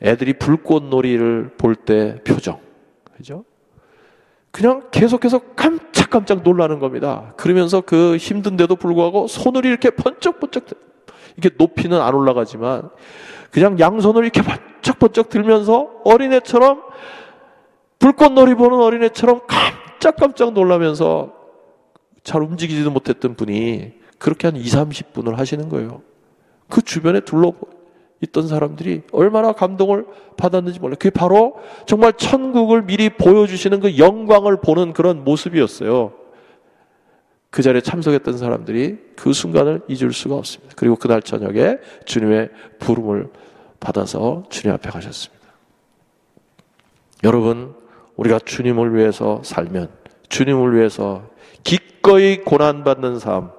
애들이 0.02 0.34
불꽃놀이를 0.34 1.50
볼 1.58 1.74
때 1.74 2.22
표정. 2.24 2.58
그죠? 3.16 3.44
그냥 4.50 4.88
계속해서 4.90 5.40
깜짝깜짝 5.54 6.42
놀라는 6.42 6.78
겁니다. 6.78 7.34
그러면서 7.36 7.80
그 7.80 8.16
힘든데도 8.16 8.76
불구하고 8.76 9.26
손을 9.26 9.64
이렇게 9.64 9.90
번쩍번쩍 9.90 10.64
이렇게 11.40 11.56
높이는 11.58 12.00
안 12.00 12.14
올라가지만 12.14 12.90
그냥 13.50 13.78
양손을 13.80 14.22
이렇게 14.22 14.42
번쩍번쩍 14.42 15.28
들면서 15.28 15.88
어린애처럼 16.04 16.82
불꽃놀이 17.98 18.54
보는 18.54 18.78
어린애처럼 18.78 19.40
깜짝깜짝 19.46 20.52
놀라면서 20.52 21.32
잘 22.22 22.42
움직이지도 22.42 22.90
못했던 22.90 23.34
분이 23.34 23.92
그렇게 24.18 24.46
한 24.46 24.56
2, 24.56 24.62
30분을 24.62 25.36
하시는 25.36 25.68
거예요. 25.68 26.02
그 26.68 26.82
주변에 26.82 27.20
둘러 27.20 27.54
있던 28.22 28.48
사람들이 28.48 29.02
얼마나 29.12 29.52
감동을 29.52 30.06
받았는지 30.36 30.78
몰라요. 30.78 30.96
그게 30.98 31.10
바로 31.10 31.56
정말 31.86 32.12
천국을 32.12 32.82
미리 32.82 33.08
보여주시는 33.08 33.80
그 33.80 33.98
영광을 33.98 34.60
보는 34.60 34.92
그런 34.92 35.24
모습이었어요. 35.24 36.12
그 37.50 37.62
자리에 37.62 37.80
참석했던 37.80 38.38
사람들이 38.38 38.98
그 39.16 39.32
순간을 39.32 39.82
잊을 39.88 40.12
수가 40.12 40.36
없습니다. 40.36 40.74
그리고 40.76 40.96
그날 40.96 41.20
저녁에 41.20 41.78
주님의 42.04 42.50
부름을 42.78 43.28
받아서 43.80 44.44
주님 44.50 44.74
앞에 44.74 44.90
가셨습니다. 44.90 45.44
여러분, 47.24 47.74
우리가 48.16 48.38
주님을 48.38 48.94
위해서 48.94 49.40
살면, 49.44 49.88
주님을 50.28 50.76
위해서 50.76 51.28
기꺼이 51.64 52.42
고난받는 52.42 53.18
삶, 53.18 53.50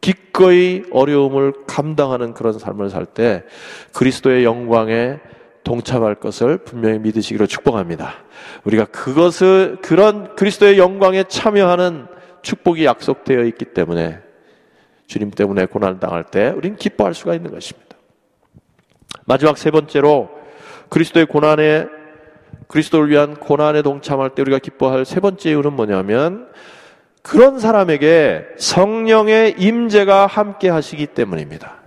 기꺼이 0.00 0.84
어려움을 0.92 1.54
감당하는 1.66 2.34
그런 2.34 2.58
삶을 2.58 2.90
살 2.90 3.06
때 3.06 3.42
그리스도의 3.94 4.44
영광에 4.44 5.18
동참할 5.64 6.16
것을 6.16 6.58
분명히 6.58 6.98
믿으시기로 6.98 7.46
축복합니다. 7.46 8.14
우리가 8.64 8.84
그것을 8.86 9.78
그런 9.80 10.34
그리스도의 10.36 10.78
영광에 10.78 11.24
참여하는 11.24 12.06
축복이 12.44 12.84
약속되어 12.84 13.42
있기 13.44 13.64
때문에 13.66 14.20
주님 15.06 15.30
때문에 15.30 15.66
고난을 15.66 15.98
당할 15.98 16.24
때 16.24 16.50
우리는 16.50 16.76
기뻐할 16.76 17.14
수가 17.14 17.34
있는 17.34 17.50
것입니다. 17.50 17.96
마지막 19.26 19.58
세 19.58 19.70
번째로 19.70 20.30
그리스도의 20.88 21.26
고난에 21.26 21.86
그리스도를 22.68 23.10
위한 23.10 23.34
고난에 23.34 23.82
동참할 23.82 24.30
때 24.30 24.42
우리가 24.42 24.58
기뻐할 24.58 25.04
세 25.04 25.20
번째 25.20 25.50
이유는 25.50 25.72
뭐냐면 25.72 26.48
그런 27.22 27.58
사람에게 27.58 28.44
성령의 28.58 29.56
임재가 29.58 30.26
함께 30.26 30.68
하시기 30.68 31.06
때문입니다. 31.08 31.83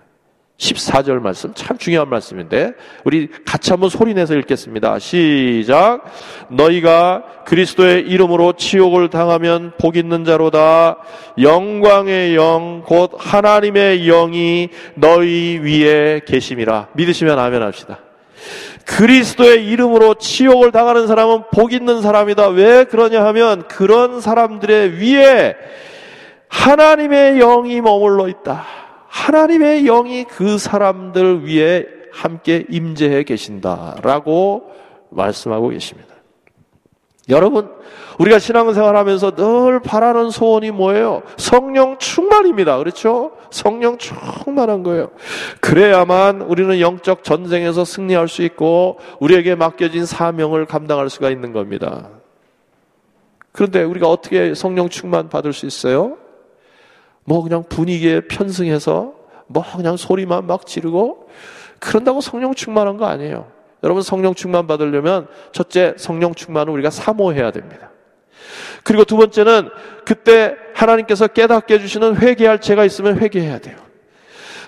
14절 0.57 1.19
말씀 1.19 1.53
참 1.53 1.77
중요한 1.77 2.09
말씀인데 2.09 2.73
우리 3.03 3.29
같이 3.45 3.69
한번 3.71 3.89
소리내서 3.89 4.33
읽겠습니다. 4.35 4.97
시작. 4.97 6.01
너희가 6.49 7.23
그리스도의 7.45 8.07
이름으로 8.07 8.53
치욕을 8.53 9.09
당하면 9.09 9.71
복 9.77 9.97
있는 9.97 10.25
자로다. 10.25 10.97
영광의 11.39 12.35
영 12.35 12.83
곧 12.87 13.11
하나님의 13.17 14.05
영이 14.05 14.69
너희 14.95 15.59
위에 15.61 16.21
계심이라. 16.25 16.87
믿으시면 16.93 17.37
아멘 17.37 17.61
합시다. 17.61 17.99
그리스도의 18.85 19.67
이름으로 19.67 20.13
치욕을 20.15 20.71
당하는 20.71 21.05
사람은 21.07 21.43
복 21.51 21.73
있는 21.73 22.01
사람이다. 22.01 22.47
왜 22.49 22.85
그러냐 22.85 23.25
하면 23.25 23.67
그런 23.67 24.21
사람들의 24.21 24.93
위에 25.01 25.55
하나님의 26.47 27.39
영이 27.39 27.81
머물러 27.81 28.29
있다. 28.29 28.86
하나님의 29.07 29.83
영이 29.83 30.25
그 30.25 30.57
사람들 30.57 31.45
위에 31.45 31.85
함께 32.11 32.65
임재해 32.69 33.23
계신다라고 33.23 34.71
말씀하고 35.09 35.69
계십니다. 35.69 36.15
여러분, 37.29 37.69
우리가 38.19 38.39
신앙생활 38.39 38.95
하면서 38.95 39.31
늘 39.31 39.81
바라는 39.81 40.29
소원이 40.29 40.71
뭐예요? 40.71 41.23
성령 41.35 41.97
충만입니다. 41.97 42.77
그렇죠? 42.77 43.33
성령 43.51 43.97
충만한 43.97 44.81
거예요. 44.83 45.11
그래야만 45.59 46.41
우리는 46.41 46.79
영적 46.79 47.23
전쟁에서 47.23 47.83
승리할 47.83 48.27
수 48.27 48.43
있고 48.43 48.99
우리에게 49.19 49.55
맡겨진 49.55 50.05
사명을 50.05 50.65
감당할 50.65 51.09
수가 51.09 51.29
있는 51.29 51.51
겁니다. 51.51 52.09
그런데 53.51 53.83
우리가 53.83 54.07
어떻게 54.07 54.53
성령 54.53 54.87
충만 54.87 55.29
받을 55.29 55.51
수 55.51 55.65
있어요? 55.65 56.17
뭐 57.27 57.43
그냥 57.43 57.63
분위기에 57.67 58.21
편승해서 58.21 59.13
뭐 59.47 59.63
그냥 59.75 59.97
소리만 59.97 60.47
막 60.47 60.65
지르고 60.65 61.27
그런다고 61.77 62.21
성령 62.21 62.53
충만한 62.53 62.95
거 62.95 63.05
아니에요. 63.05 63.51
여러분 63.83 64.01
성령 64.01 64.33
충만 64.33 64.65
받으려면 64.65 65.27
첫째 65.51 65.93
성령 65.97 66.33
충만은 66.33 66.71
우리가 66.71 66.89
사모해야 66.89 67.51
됩니다. 67.51 67.91
그리고 68.83 69.03
두 69.03 69.17
번째는 69.17 69.69
그때 70.05 70.55
하나님께서 70.73 71.27
깨닫게 71.27 71.73
해주시는 71.73 72.15
회개할 72.15 72.61
죄가 72.61 72.85
있으면 72.85 73.17
회개해야 73.17 73.59
돼요. 73.59 73.75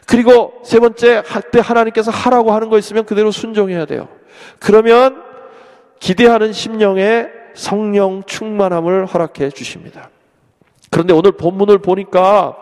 그리고 0.06 0.60
세 0.66 0.82
번째 0.82 1.24
때 1.54 1.62
하나님께서 1.62 2.12
하라고 2.12 2.52
하는 2.52 2.68
거 2.68 2.78
있으면 2.78 3.06
그대로 3.06 3.32
순종해야 3.32 3.86
돼요. 3.86 4.10
그러면 4.60 5.24
기대하는 6.02 6.52
심령에 6.52 7.28
성령 7.54 8.24
충만함을 8.24 9.06
허락해 9.06 9.50
주십니다. 9.52 10.10
그런데 10.90 11.14
오늘 11.14 11.32
본문을 11.32 11.80
보니까 11.80 12.56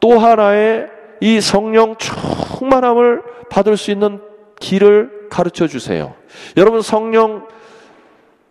또 0.00 0.18
하나의 0.18 0.88
이 1.20 1.40
성령 1.40 1.96
충만함을 1.96 3.22
받을 3.50 3.76
수 3.76 3.90
있는 3.90 4.20
길을 4.58 5.28
가르쳐 5.30 5.66
주세요. 5.66 6.14
여러분 6.56 6.82
성령 6.82 7.46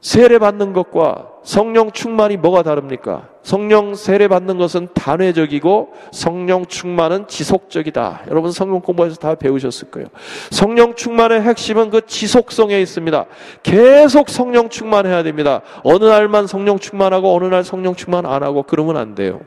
세례 0.02 0.40
받는 0.40 0.74
것과 0.74 1.31
성령 1.44 1.92
충만이 1.92 2.38
뭐가 2.38 2.62
다릅니까? 2.62 3.28
성령 3.42 3.96
세례 3.96 4.28
받는 4.28 4.58
것은 4.58 4.90
단회적이고 4.94 5.94
성령 6.12 6.68
충만은 6.68 7.28
지속적이다. 7.28 8.26
여러분 8.30 8.52
성경 8.52 8.80
공부해서 8.82 9.16
다 9.16 9.34
배우셨을 9.34 9.90
거예요. 9.90 10.08
성령 10.52 10.94
충만의 10.94 11.42
핵심은 11.42 11.90
그 11.90 12.06
지속성에 12.06 12.80
있습니다. 12.80 13.26
계속 13.64 14.30
성령 14.30 14.70
충만해야 14.70 15.24
됩니다. 15.24 15.62
어느 15.84 16.06
날만 16.06 16.46
성령 16.46 16.78
충만하고 16.78 17.36
어느 17.36 17.46
날 17.46 17.64
성령 17.64 17.96
충만 17.96 18.26
안 18.28 18.44
하고 18.44 18.64
그러면 18.64 18.98
안 18.98 19.16
돼요. 19.16 19.42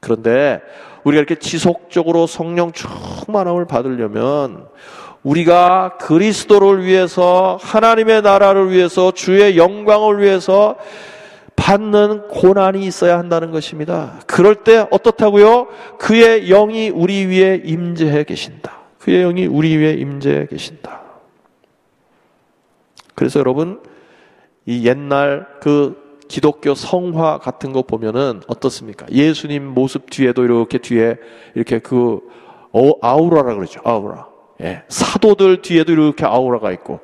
그런데 0.00 0.62
우리가 1.04 1.18
이렇게 1.18 1.34
지속적으로 1.34 2.26
성령 2.26 2.72
충만함을 2.72 3.66
받으려면 3.66 4.68
우리가 5.22 5.96
그리스도를 5.98 6.84
위해서 6.84 7.58
하나님의 7.60 8.22
나라를 8.22 8.70
위해서 8.70 9.10
주의 9.10 9.56
영광을 9.56 10.20
위해서 10.22 10.76
받는 11.56 12.28
고난이 12.28 12.84
있어야 12.86 13.18
한다는 13.18 13.50
것입니다. 13.50 14.20
그럴 14.26 14.54
때 14.56 14.86
어떻다고요? 14.90 15.66
그의 15.98 16.46
영이 16.46 16.90
우리 16.90 17.26
위에 17.26 17.62
임재해 17.64 18.24
계신다. 18.24 18.78
그의 18.98 19.22
영이 19.22 19.46
우리 19.46 19.76
위에 19.76 19.94
임재해 19.94 20.46
계신다. 20.46 21.02
그래서 23.14 23.40
여러분 23.40 23.82
이 24.66 24.86
옛날 24.86 25.46
그 25.60 26.20
기독교 26.28 26.74
성화 26.74 27.38
같은 27.38 27.72
거 27.72 27.82
보면은 27.82 28.42
어떻습니까? 28.46 29.06
예수님 29.10 29.66
모습 29.66 30.10
뒤에도 30.10 30.44
이렇게 30.44 30.78
뒤에 30.78 31.16
이렇게 31.54 31.80
그 31.80 32.20
어, 32.72 32.92
아우라라 33.00 33.54
그러죠. 33.54 33.80
아우라. 33.82 34.28
예, 34.60 34.82
사도들 34.88 35.62
뒤에도 35.62 35.92
이렇게 35.92 36.24
아우라가 36.24 36.72
있고 36.72 37.00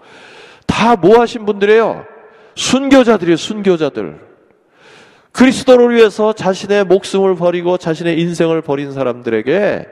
다 0.66 0.96
뭐 0.96 1.20
하신 1.20 1.46
분들이에요? 1.46 2.04
순교자들이에요, 2.56 3.36
순교자들. 3.36 4.20
그리스도를 5.32 5.94
위해서 5.94 6.32
자신의 6.32 6.84
목숨을 6.84 7.34
버리고 7.34 7.76
자신의 7.76 8.20
인생을 8.20 8.62
버린 8.62 8.92
사람들에게 8.92 9.86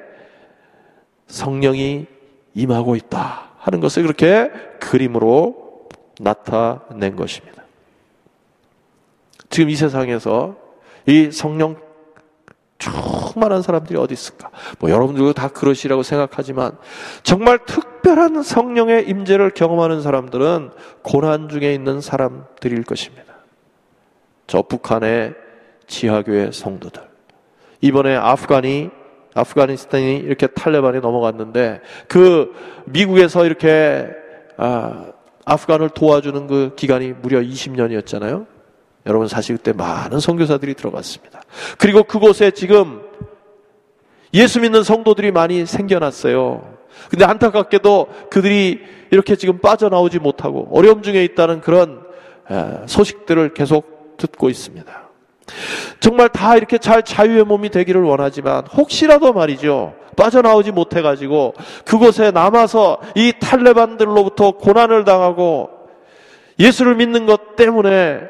성령이 1.27 2.07
임하고 2.55 2.95
있다 2.97 3.51
하는 3.59 3.81
것을 3.81 4.03
그렇게 4.03 4.51
그림으로 4.79 5.89
나타낸 6.21 7.17
것입니다. 7.17 7.65
지금 9.51 9.71
이 9.71 9.77
세상에서 9.77 10.57
이 11.07 11.31
성령 11.33 11.77
충만한 13.33 13.63
사람들이 13.63 13.99
어디 13.99 14.15
있을까? 14.15 14.51
뭐 14.79 14.91
여러분들도 14.91 15.33
다 15.33 15.49
그러시라고 15.49 16.03
생각하지만 16.03 16.73
정말 17.23 17.59
특별한 17.65 18.43
성령의 18.43 19.09
임재를 19.09 19.51
경험하는 19.51 20.03
사람들은 20.03 20.71
고난 21.03 21.49
중에 21.49 21.73
있는 21.73 22.01
사람들일 22.01 22.85
것입니다. 22.85 23.33
저 24.47 24.63
북한의 24.63 25.35
지하교회 25.87 26.51
성도들, 26.53 27.03
이번에 27.81 28.17
아프간이 28.17 28.91
아프가니스탄이 29.35 30.17
이렇게 30.19 30.47
탈레반에 30.47 31.01
넘어갔는데 31.01 31.81
그 32.07 32.55
미국에서 32.85 33.47
이렇게 33.47 34.07
아, 34.59 35.07
아프간을 35.47 35.89
도와주는 35.91 36.47
그 36.47 36.75
기간이 36.77 37.15
무려 37.15 37.41
20년이었잖아요. 37.41 38.47
여러분 39.07 39.27
사실 39.27 39.57
그때 39.57 39.73
많은 39.73 40.21
선교사들이 40.21 40.75
들어갔습니다. 40.75 41.43
그리고 41.79 42.03
그곳에 42.03 42.51
지금 42.51 43.01
예수 44.35 44.61
믿는 44.61 44.83
성도들이 44.83 45.31
많이 45.33 45.67
생겨났어요. 45.67 46.73
근데 47.11 47.25
안타깝게도 47.25 48.09
그들이 48.31 48.81
이렇게 49.11 49.37
지금 49.37 49.59
빠져나오지 49.59 50.19
못하고 50.19 50.69
어려움 50.73 51.03
중에 51.03 51.25
있다는 51.25 51.61
그런 51.61 52.03
소식들을 52.87 53.55
계속 53.55 54.17
듣고 54.17 54.49
있습니다. 54.49 55.03
정말 56.01 56.29
다 56.29 56.57
이렇게 56.57 56.79
잘 56.79 57.03
자유의 57.03 57.45
몸이 57.45 57.71
되기를 57.71 58.03
원하지만 58.03 58.67
혹시라도 58.67 59.33
말이죠. 59.33 59.95
빠져나오지 60.17 60.73
못해가지고 60.73 61.55
그곳에 61.85 62.31
남아서 62.31 62.99
이 63.15 63.33
탈레반들로부터 63.41 64.53
고난을 64.53 65.05
당하고 65.05 65.71
예수를 66.59 66.97
믿는 66.97 67.27
것 67.27 67.57
때문에 67.57 68.21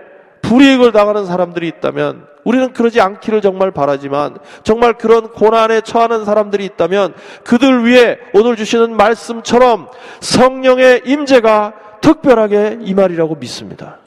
불이익을 0.42 0.92
당하는 0.92 1.26
사람들이 1.26 1.68
있다면 1.68 2.26
우리는 2.44 2.72
그러지 2.72 3.00
않기를 3.00 3.40
정말 3.40 3.70
바라지만 3.70 4.38
정말 4.64 4.94
그런 4.94 5.30
고난에 5.30 5.80
처하는 5.80 6.24
사람들이 6.24 6.64
있다면 6.64 7.14
그들 7.44 7.86
위해 7.86 8.18
오늘 8.34 8.56
주시는 8.56 8.96
말씀처럼 8.96 9.88
성령의 10.20 11.02
임재가 11.04 11.74
특별하게 12.00 12.78
임하리라고 12.82 13.36
믿습니다. 13.36 13.98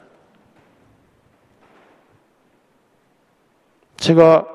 제가 3.96 4.46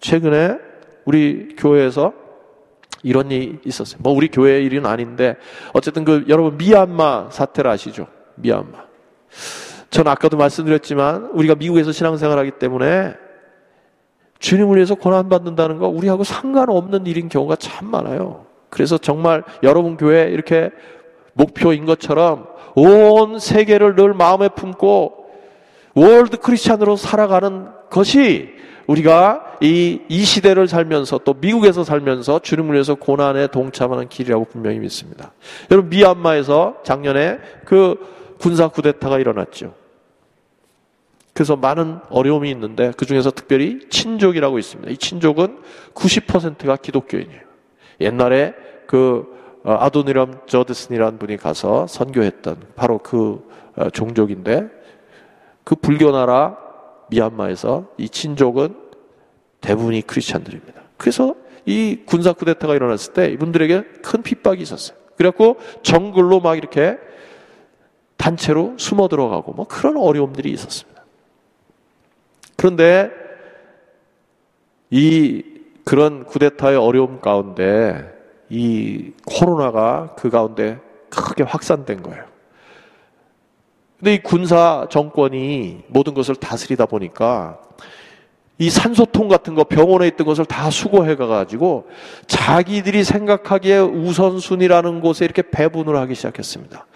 최근에 0.00 0.58
우리 1.04 1.54
교회에서 1.56 2.12
이런 3.02 3.30
일이 3.30 3.58
있었어요. 3.64 4.00
뭐 4.02 4.12
우리 4.12 4.28
교회 4.28 4.60
일은 4.60 4.84
아닌데 4.84 5.36
어쨌든 5.72 6.04
그 6.04 6.24
여러분 6.28 6.58
미얀마 6.58 7.30
사태를 7.30 7.70
아시죠? 7.70 8.08
미얀마. 8.34 8.86
전 9.90 10.06
아까도 10.06 10.36
말씀드렸지만 10.36 11.30
우리가 11.32 11.54
미국에서 11.54 11.92
신앙생활 11.92 12.38
하기 12.38 12.52
때문에 12.52 13.14
주님을 14.38 14.76
위해서 14.76 14.94
고난 14.94 15.28
받는다는 15.28 15.78
거 15.78 15.88
우리하고 15.88 16.24
상관없는 16.24 17.06
일인 17.06 17.28
경우가 17.28 17.56
참 17.56 17.90
많아요. 17.90 18.46
그래서 18.70 18.98
정말 18.98 19.42
여러분 19.62 19.96
교회 19.96 20.30
이렇게 20.30 20.70
목표인 21.32 21.86
것처럼 21.86 22.46
온 22.74 23.38
세계를 23.38 23.96
늘 23.96 24.14
마음에 24.14 24.48
품고 24.48 25.26
월드 25.94 26.36
크리스찬으로 26.36 26.96
살아가는 26.96 27.68
것이 27.90 28.50
우리가 28.86 29.56
이, 29.60 30.00
이 30.08 30.24
시대를 30.24 30.68
살면서 30.68 31.18
또 31.18 31.34
미국에서 31.34 31.84
살면서 31.84 32.38
주님을 32.38 32.74
위해서 32.74 32.94
고난에 32.94 33.48
동참하는 33.48 34.08
길이라고 34.08 34.46
분명히 34.46 34.78
믿습니다. 34.78 35.32
여러분, 35.70 35.90
미얀마에서 35.90 36.76
작년에 36.84 37.38
그 37.64 37.96
군사 38.38 38.68
쿠데타가 38.68 39.18
일어났죠. 39.18 39.74
그래서 41.32 41.54
많은 41.54 42.00
어려움이 42.10 42.50
있는데 42.50 42.92
그 42.96 43.06
중에서 43.06 43.30
특별히 43.30 43.88
친족이라고 43.90 44.58
있습니다. 44.58 44.90
이 44.90 44.96
친족은 44.96 45.58
90%가 45.94 46.76
기독교인이에요. 46.76 47.42
옛날에 48.00 48.54
그 48.86 49.38
어, 49.64 49.76
아도니람 49.78 50.40
저드슨이라는 50.46 51.18
분이 51.18 51.36
가서 51.36 51.86
선교했던 51.86 52.56
바로 52.74 52.98
그 52.98 53.46
어, 53.76 53.90
종족인데 53.90 54.68
그 55.64 55.74
불교 55.76 56.10
나라 56.10 56.56
미얀마에서 57.10 57.88
이 57.98 58.08
친족은 58.08 58.74
대부분이 59.60 60.02
크리스찬들입니다. 60.02 60.82
그래서 60.96 61.34
이 61.66 62.00
군사 62.06 62.32
쿠데타가 62.32 62.74
일어났을 62.74 63.12
때 63.12 63.26
이분들에게 63.30 63.82
큰 64.02 64.22
핍박이 64.22 64.62
있었어요. 64.62 64.96
그래갖고 65.16 65.58
정글로 65.82 66.40
막 66.40 66.56
이렇게 66.56 66.96
단체로 68.18 68.74
숨어 68.76 69.08
들어가고 69.08 69.54
뭐 69.54 69.66
그런 69.66 69.96
어려움들이 69.96 70.50
있었습니다. 70.50 71.02
그런데 72.56 73.10
이 74.90 75.42
그런 75.84 76.24
쿠데타의 76.24 76.76
어려움 76.76 77.20
가운데 77.20 78.12
이 78.50 79.12
코로나가 79.24 80.14
그 80.16 80.28
가운데 80.28 80.78
크게 81.08 81.44
확산된 81.44 82.02
거예요. 82.02 82.24
근데 83.98 84.14
이 84.14 84.22
군사 84.22 84.86
정권이 84.90 85.84
모든 85.88 86.14
것을 86.14 86.36
다스리다 86.36 86.86
보니까 86.86 87.58
이 88.58 88.70
산소통 88.70 89.28
같은 89.28 89.54
거 89.54 89.64
병원에 89.64 90.08
있던 90.08 90.26
것을 90.26 90.44
다 90.44 90.68
수거해 90.70 91.14
가가지고 91.14 91.88
자기들이 92.26 93.04
생각하기에 93.04 93.78
우선순위라는 93.78 95.00
곳에 95.00 95.24
이렇게 95.24 95.42
배분을 95.42 95.96
하기 95.96 96.14
시작했습니다. 96.14 96.86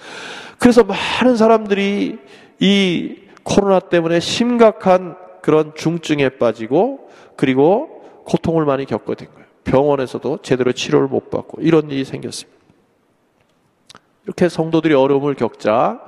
그래서 0.62 0.84
많은 0.84 1.36
사람들이 1.36 2.20
이 2.60 3.16
코로나 3.42 3.80
때문에 3.80 4.20
심각한 4.20 5.16
그런 5.42 5.72
중증에 5.74 6.28
빠지고 6.38 7.08
그리고 7.34 8.04
고통을 8.26 8.64
많이 8.64 8.84
겪게 8.84 9.16
된 9.16 9.28
거예요. 9.32 9.46
병원에서도 9.64 10.38
제대로 10.42 10.70
치료를 10.70 11.08
못 11.08 11.30
받고 11.30 11.62
이런 11.62 11.90
일이 11.90 12.04
생겼습니다. 12.04 12.56
이렇게 14.24 14.48
성도들이 14.48 14.94
어려움을 14.94 15.34
겪자 15.34 16.00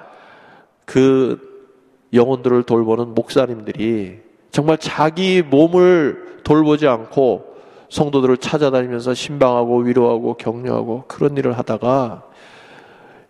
그 0.85 1.75
영혼들을 2.13 2.63
돌보는 2.63 3.17
목사님들이 3.17 4.21
정말 4.53 4.79
자기 4.79 5.43
몸을 5.43 6.43
돌보지 6.45 6.87
않고 6.87 7.57
성도들을 7.91 8.37
찾아다니면서 8.37 9.15
신방하고 9.15 9.79
위로하고 9.79 10.35
격려하고 10.35 11.07
그런 11.09 11.37
일을 11.37 11.59
하다가 11.59 12.23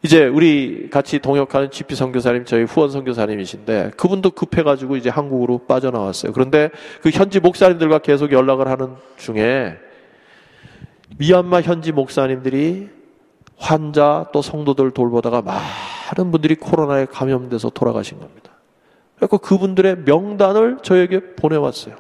이제 0.05 0.27
우리 0.27 0.91
같이 0.91 1.19
동역하는 1.19 1.71
GP 1.71 1.95
선교사님 1.95 2.45
저희 2.45 2.65
후원 2.65 2.91
선교사님이신데 2.91 3.93
그분도 3.97 4.33
급해가지고 4.33 4.97
이제 4.97 5.09
한국으로 5.09 5.61
빠져나왔어요. 5.67 6.33
그런데 6.35 6.69
그 7.01 7.09
현지 7.09 7.41
목사님들과 7.41 8.01
계속 8.01 8.31
연락을 8.31 8.69
하는 8.69 8.97
중에 9.17 9.79
미얀마 11.17 11.63
현지 11.63 11.91
목사님들이 11.91 12.91
환자 13.57 14.27
또 14.35 14.43
성도들 14.43 14.91
돌보다가 14.91 15.41
많은 15.41 16.31
분들이 16.31 16.55
코로나에 16.57 17.07
감염돼서 17.07 17.71
돌아가신 17.71 18.21
겁니다. 18.21 18.51
그래서 19.17 19.39
그분들의 19.39 20.01
명단을 20.05 20.81
저에게 20.83 21.35
보내왔어요. 21.35 21.97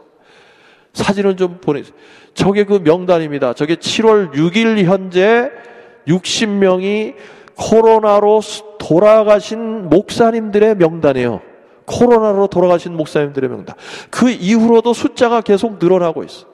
사진을 0.92 1.38
좀 1.38 1.58
보내주세요. 1.58 1.96
저게 2.34 2.64
그 2.64 2.82
명단입니다. 2.84 3.54
저게 3.54 3.76
7월 3.76 4.34
6일 4.34 4.84
현재 4.84 5.50
60명이 6.06 7.14
코로나로 7.56 8.40
돌아가신 8.78 9.88
목사님들의 9.88 10.76
명단이에요. 10.76 11.40
코로나로 11.86 12.46
돌아가신 12.46 12.96
목사님들의 12.96 13.50
명단. 13.50 13.76
그 14.10 14.30
이후로도 14.30 14.92
숫자가 14.92 15.40
계속 15.40 15.78
늘어나고 15.78 16.24
있어요. 16.24 16.46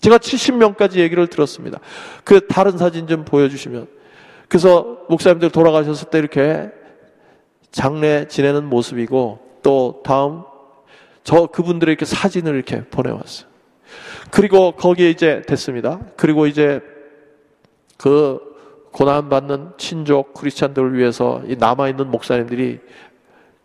제가 0.00 0.18
70명까지 0.18 0.96
얘기를 0.96 1.26
들었습니다. 1.26 1.78
그 2.24 2.46
다른 2.46 2.78
사진 2.78 3.06
좀 3.06 3.24
보여주시면. 3.24 3.86
그래서 4.48 4.98
목사님들 5.08 5.50
돌아가셨을 5.50 6.08
때 6.10 6.18
이렇게 6.18 6.70
장례 7.70 8.26
지내는 8.26 8.64
모습이고 8.64 9.38
또 9.62 10.00
다음 10.04 10.42
저 11.22 11.46
그분들의 11.46 11.92
이렇게 11.92 12.04
사진을 12.04 12.54
이렇게 12.54 12.84
보내왔어요. 12.84 13.48
그리고 14.30 14.72
거기에 14.72 15.10
이제 15.10 15.42
됐습니다. 15.46 16.00
그리고 16.16 16.46
이제 16.46 16.80
그 17.96 18.49
고난받는 18.92 19.72
친족 19.78 20.34
크리스찬들을 20.34 20.96
위해서 20.96 21.42
이 21.46 21.56
남아있는 21.56 22.10
목사님들이 22.10 22.80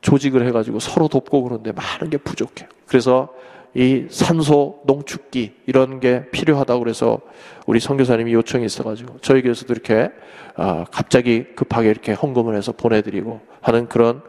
조직을 0.01 0.45
해가지고 0.47 0.79
서로 0.79 1.07
돕고 1.07 1.43
그러는데 1.43 1.71
많은 1.71 2.09
게 2.09 2.17
부족해요. 2.17 2.69
그래서 2.85 3.29
이 3.73 4.05
산소 4.09 4.81
농축기 4.85 5.53
이런 5.65 5.99
게 5.99 6.29
필요하다고 6.29 6.79
그래서 6.79 7.19
우리 7.65 7.79
선교사님이 7.79 8.33
요청이 8.33 8.63
있어가지고 8.65 9.17
저희 9.21 9.41
교회에서도 9.41 9.73
이렇게 9.73 10.09
아, 10.55 10.85
갑자기 10.89 11.43
급하게 11.55 11.89
이렇게 11.89 12.13
헌금을 12.13 12.55
해서 12.55 12.71
보내드리고 12.71 13.41
하는 13.61 13.89
그런 13.89 14.21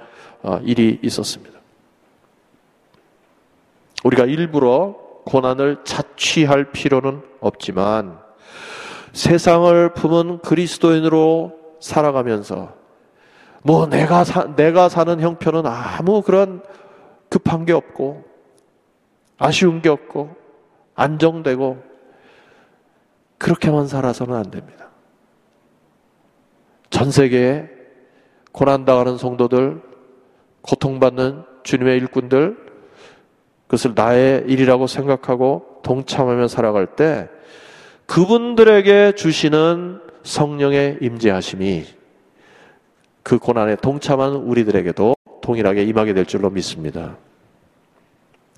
어, 0.42 0.58
일이 0.64 0.98
있었습니다. 1.02 1.60
우리가 4.02 4.24
일부러 4.24 4.96
고난을 5.26 5.78
자취할 5.84 6.72
필요는 6.72 7.22
없지만 7.40 8.18
세상을 9.16 9.94
품은 9.94 10.40
그리스도인으로 10.40 11.58
살아가면서 11.80 12.74
뭐 13.62 13.86
내가 13.86 14.24
사, 14.24 14.54
내가 14.54 14.90
사는 14.90 15.18
형편은 15.18 15.66
아무 15.66 16.20
그런 16.20 16.62
급한 17.30 17.64
게 17.64 17.72
없고 17.72 18.24
아쉬운 19.38 19.80
게 19.80 19.88
없고 19.88 20.36
안정되고 20.94 21.82
그렇게만 23.38 23.86
살아서는 23.86 24.34
안 24.34 24.50
됩니다. 24.50 24.90
전 26.90 27.10
세계에 27.10 27.70
고난당하는 28.52 29.16
성도들, 29.16 29.80
고통받는 30.60 31.42
주님의 31.62 31.96
일꾼들, 31.98 32.56
그것을 33.66 33.92
나의 33.94 34.44
일이라고 34.46 34.86
생각하고 34.86 35.80
동참하며 35.82 36.48
살아갈 36.48 36.86
때 36.86 37.30
그분들에게 38.06 39.12
주시는 39.12 40.00
성령의 40.22 40.98
임재하심이 41.00 41.84
그 43.22 43.38
고난에 43.38 43.76
동참한 43.76 44.32
우리들에게도 44.34 45.14
동일하게 45.42 45.84
임하게 45.84 46.14
될 46.14 46.26
줄로 46.26 46.50
믿습니다. 46.50 47.16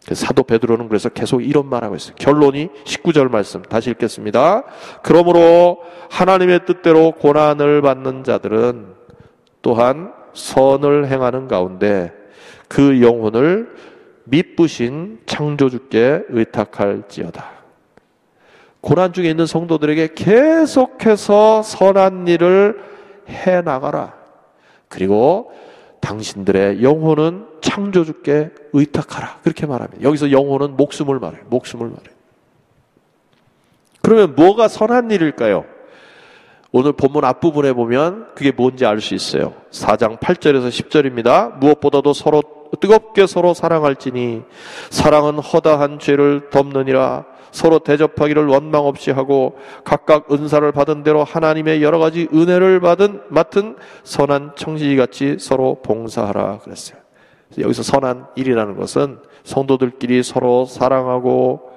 그 0.06 0.14
사도 0.14 0.42
베드로는 0.42 0.88
그래서 0.88 1.10
계속 1.10 1.42
이런 1.42 1.68
말하고 1.68 1.96
있어요. 1.96 2.14
결론이 2.16 2.68
19절 2.84 3.30
말씀 3.30 3.60
다시 3.62 3.90
읽겠습니다. 3.90 4.64
그러므로 5.02 5.82
하나님의 6.10 6.64
뜻대로 6.64 7.12
고난을 7.12 7.82
받는 7.82 8.24
자들은 8.24 8.86
또한 9.60 10.12
선을 10.32 11.08
행하는 11.08 11.46
가운데 11.48 12.12
그 12.68 13.02
영혼을 13.02 13.74
미쁘신 14.24 15.20
창조주께 15.26 16.24
의탁할지어다. 16.28 17.57
고난 18.88 19.12
중에 19.12 19.28
있는 19.28 19.44
성도들에게 19.44 20.14
계속해서 20.14 21.62
선한 21.62 22.26
일을 22.26 22.82
해 23.28 23.60
나가라. 23.60 24.14
그리고 24.88 25.52
당신들의 26.00 26.82
영혼은 26.82 27.44
창조주께 27.60 28.48
의탁하라. 28.72 29.40
그렇게 29.42 29.66
말합니다. 29.66 30.02
여기서 30.02 30.30
영혼은 30.30 30.78
목숨을 30.78 31.18
말해요. 31.18 31.42
목숨을 31.50 31.86
말해요. 31.88 32.16
그러면 34.00 34.34
뭐가 34.34 34.68
선한 34.68 35.10
일일까요? 35.10 35.66
오늘 36.72 36.94
본문 36.94 37.26
앞부분에 37.26 37.74
보면 37.74 38.28
그게 38.34 38.52
뭔지 38.52 38.86
알 38.86 39.02
수 39.02 39.14
있어요. 39.14 39.52
4장 39.70 40.18
8절에서 40.18 40.70
10절입니다. 40.70 41.58
무엇보다도 41.58 42.14
서로 42.14 42.42
뜨겁게 42.80 43.26
서로 43.26 43.52
사랑할지니 43.52 44.44
사랑은 44.88 45.40
허다한 45.40 45.98
죄를 45.98 46.48
덮느니라 46.48 47.26
서로 47.50 47.78
대접하기를 47.78 48.46
원망 48.46 48.84
없이 48.84 49.10
하고 49.10 49.58
각각 49.84 50.32
은사를 50.32 50.70
받은 50.72 51.02
대로 51.02 51.24
하나님의 51.24 51.82
여러 51.82 51.98
가지 51.98 52.28
은혜를 52.32 52.80
받은 52.80 53.22
맡은 53.28 53.76
선한 54.04 54.52
청지기 54.56 54.96
같이 54.96 55.36
서로 55.38 55.80
봉사하라 55.82 56.58
그랬어요. 56.58 56.98
여기서 57.58 57.82
선한 57.82 58.26
일이라는 58.36 58.76
것은 58.76 59.18
성도들끼리 59.44 60.22
서로 60.22 60.66
사랑하고 60.66 61.70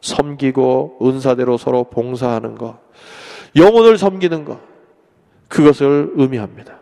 섬기고 0.00 0.98
은사대로 1.02 1.58
서로 1.58 1.84
봉사하는 1.84 2.54
것, 2.54 2.78
영혼을 3.56 3.98
섬기는 3.98 4.44
것, 4.44 4.58
그것을 5.48 6.12
의미합니다. 6.14 6.78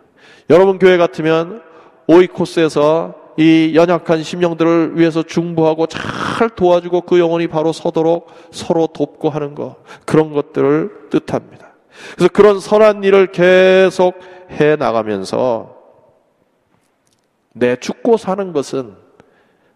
여러분 0.50 0.78
교회 0.78 0.96
같으면 0.96 1.62
오이코스에서 2.06 3.14
이 3.38 3.72
연약한 3.76 4.24
심령들을 4.24 4.98
위해서 4.98 5.22
중보하고 5.22 5.86
잘 5.86 6.50
도와주고 6.50 7.02
그 7.02 7.20
영혼이 7.20 7.46
바로 7.46 7.72
서도록 7.72 8.26
서로 8.50 8.88
돕고 8.88 9.30
하는 9.30 9.54
것 9.54 9.76
그런 10.04 10.32
것들을 10.32 11.08
뜻합니다. 11.10 11.68
그래서 12.16 12.28
그런 12.32 12.58
선한 12.58 13.04
일을 13.04 13.28
계속 13.28 14.18
해 14.50 14.74
나가면서 14.74 15.76
내 17.52 17.76
죽고 17.76 18.16
사는 18.16 18.52
것은 18.52 18.96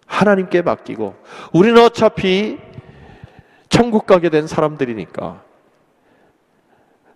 하나님께 0.06 0.62
맡기고 0.62 1.14
우리는 1.52 1.80
어차피 1.80 2.58
천국 3.68 4.06
가게 4.06 4.28
된 4.28 4.48
사람들이니까 4.48 5.40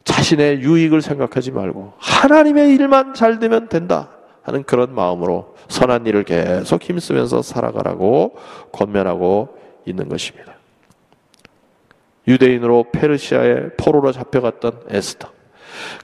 자신의 0.05 0.61
유익을 0.61 1.03
생각하지 1.03 1.51
말고 1.51 1.94
하나님의 1.99 2.72
일만 2.76 3.14
잘 3.14 3.40
되면 3.40 3.68
된다 3.68 4.16
하는 4.47 4.62
그런 4.62 4.94
마음으로 4.94 5.57
선한 5.66 6.07
일을 6.07 6.22
계속 6.22 6.80
힘쓰면서 6.80 7.42
살아가라고 7.42 8.36
권면하고 8.70 9.49
있는 9.84 10.09
것입니다. 10.09 10.55
유대인으로 12.28 12.86
페르시아의 12.92 13.70
포로로 13.76 14.12
잡혀갔던 14.12 14.84
에스더. 14.88 15.28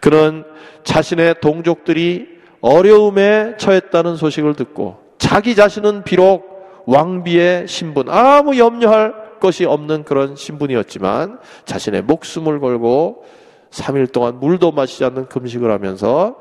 그는 0.01 0.45
자신의 0.83 1.37
동족들이 1.41 2.29
어려움에 2.61 3.57
처했다는 3.59 4.17
소식을 4.17 4.55
듣고 4.55 4.99
자기 5.19 5.55
자신은 5.55 6.03
비록 6.03 6.83
왕비의 6.87 7.69
신분, 7.69 8.09
아무 8.09 8.59
염려할 8.59 9.39
것이 9.39 9.65
없는 9.65 10.03
그런 10.03 10.35
신분이었지만 10.35 11.39
자신의 11.65 12.03
목숨을 12.03 12.59
걸고 12.59 13.25
3일 13.71 14.13
동안 14.13 14.41
물도 14.41 14.73
마시지 14.73 15.05
않는 15.05 15.29
금식을 15.29 15.71
하면서 15.71 16.39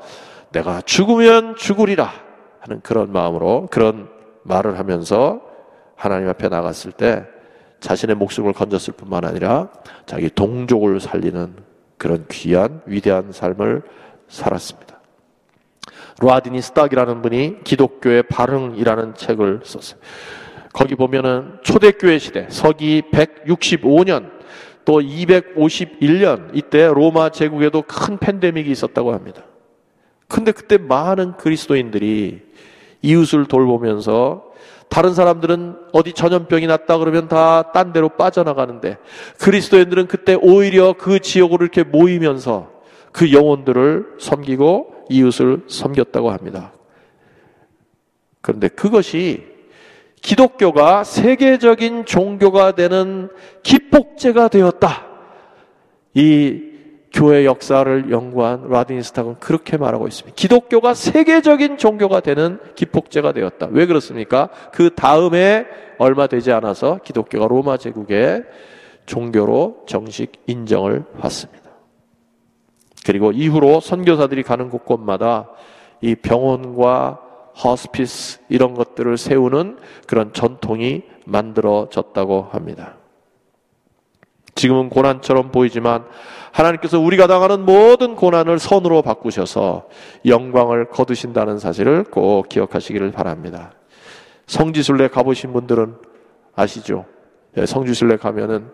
내가 0.52 0.80
죽으면 0.82 1.56
죽으리라 1.56 2.12
하는 2.60 2.80
그런 2.82 3.10
마음으로 3.12 3.68
그런 3.70 4.08
말을 4.44 4.78
하면서 4.78 5.40
하나님 5.96 6.28
앞에 6.28 6.48
나갔을 6.48 6.92
때 6.92 7.24
자신의 7.80 8.16
목숨을 8.16 8.52
건졌을 8.52 8.94
뿐만 8.94 9.24
아니라 9.24 9.70
자기 10.06 10.30
동족을 10.30 11.00
살리는 11.00 11.56
그런 11.98 12.26
귀한 12.30 12.80
위대한 12.86 13.32
삶을 13.32 13.82
살았습니다. 14.28 15.00
로아디니 16.20 16.60
스탁이라는 16.60 17.22
분이 17.22 17.64
기독교의 17.64 18.24
발흥이라는 18.24 19.14
책을 19.14 19.60
썼어요. 19.64 20.00
거기 20.72 20.94
보면은 20.94 21.58
초대교회 21.62 22.18
시대 22.18 22.46
서기 22.48 23.02
165년 23.12 24.30
또 24.84 25.00
251년 25.00 26.50
이때 26.54 26.86
로마 26.86 27.30
제국에도 27.30 27.82
큰 27.82 28.18
팬데믹이 28.18 28.70
있었다고 28.70 29.12
합니다. 29.12 29.42
근데 30.32 30.50
그때 30.50 30.78
많은 30.78 31.36
그리스도인들이 31.36 32.40
이웃을 33.02 33.44
돌보면서 33.44 34.50
다른 34.88 35.12
사람들은 35.12 35.76
어디 35.92 36.14
전염병이 36.14 36.66
났다 36.68 36.96
그러면 36.96 37.28
다 37.28 37.70
딴 37.74 37.92
데로 37.92 38.08
빠져나가는데 38.10 38.96
그리스도인들은 39.38 40.06
그때 40.06 40.34
오히려 40.34 40.94
그 40.94 41.20
지역으로 41.20 41.64
이렇게 41.64 41.82
모이면서 41.82 42.70
그 43.12 43.32
영혼들을 43.32 44.14
섬기고 44.18 45.06
이웃을 45.10 45.64
섬겼다고 45.68 46.30
합니다. 46.30 46.72
그런데 48.40 48.68
그것이 48.68 49.44
기독교가 50.22 51.04
세계적인 51.04 52.06
종교가 52.06 52.72
되는 52.72 53.28
기폭제가 53.62 54.48
되었다. 54.48 55.06
이 56.14 56.71
교회 57.12 57.44
역사를 57.44 58.10
연구한 58.10 58.68
라디니스탁은 58.68 59.36
그렇게 59.38 59.76
말하고 59.76 60.08
있습니다. 60.08 60.34
기독교가 60.34 60.94
세계적인 60.94 61.76
종교가 61.76 62.20
되는 62.20 62.58
기폭제가 62.74 63.32
되었다. 63.32 63.68
왜 63.70 63.86
그렇습니까? 63.86 64.48
그 64.72 64.94
다음에 64.94 65.66
얼마 65.98 66.26
되지 66.26 66.52
않아서 66.52 66.98
기독교가 67.04 67.46
로마 67.48 67.76
제국의 67.76 68.44
종교로 69.06 69.84
정식 69.86 70.32
인정을 70.46 71.04
받습니다. 71.18 71.62
그리고 73.04 73.32
이후로 73.32 73.80
선교사들이 73.80 74.42
가는 74.42 74.70
곳곳마다 74.70 75.50
이 76.00 76.14
병원과 76.14 77.20
허스피스 77.62 78.40
이런 78.48 78.74
것들을 78.74 79.18
세우는 79.18 79.78
그런 80.06 80.32
전통이 80.32 81.02
만들어졌다고 81.26 82.48
합니다. 82.52 82.96
지금은 84.54 84.88
고난처럼 84.88 85.50
보이지만 85.50 86.04
하나님께서 86.52 87.00
우리가 87.00 87.26
당하는 87.26 87.64
모든 87.64 88.14
고난을 88.14 88.58
선으로 88.58 89.02
바꾸셔서 89.02 89.88
영광을 90.26 90.88
거두신다는 90.88 91.58
사실을 91.58 92.04
꼭 92.04 92.48
기억하시기를 92.48 93.10
바랍니다. 93.10 93.72
성지순례 94.46 95.08
가보신 95.08 95.52
분들은 95.52 95.96
아시죠? 96.54 97.06
예, 97.56 97.66
성지순례 97.66 98.16
가면은 98.18 98.70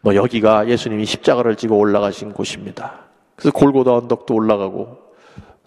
뭐 0.00 0.14
여기가 0.14 0.68
예수님이 0.68 1.04
십자가를 1.06 1.56
지고 1.56 1.78
올라가신 1.78 2.32
곳입니다. 2.32 3.04
그래서 3.36 3.52
골고다 3.52 3.94
언덕도 3.94 4.34
올라가고 4.34 4.98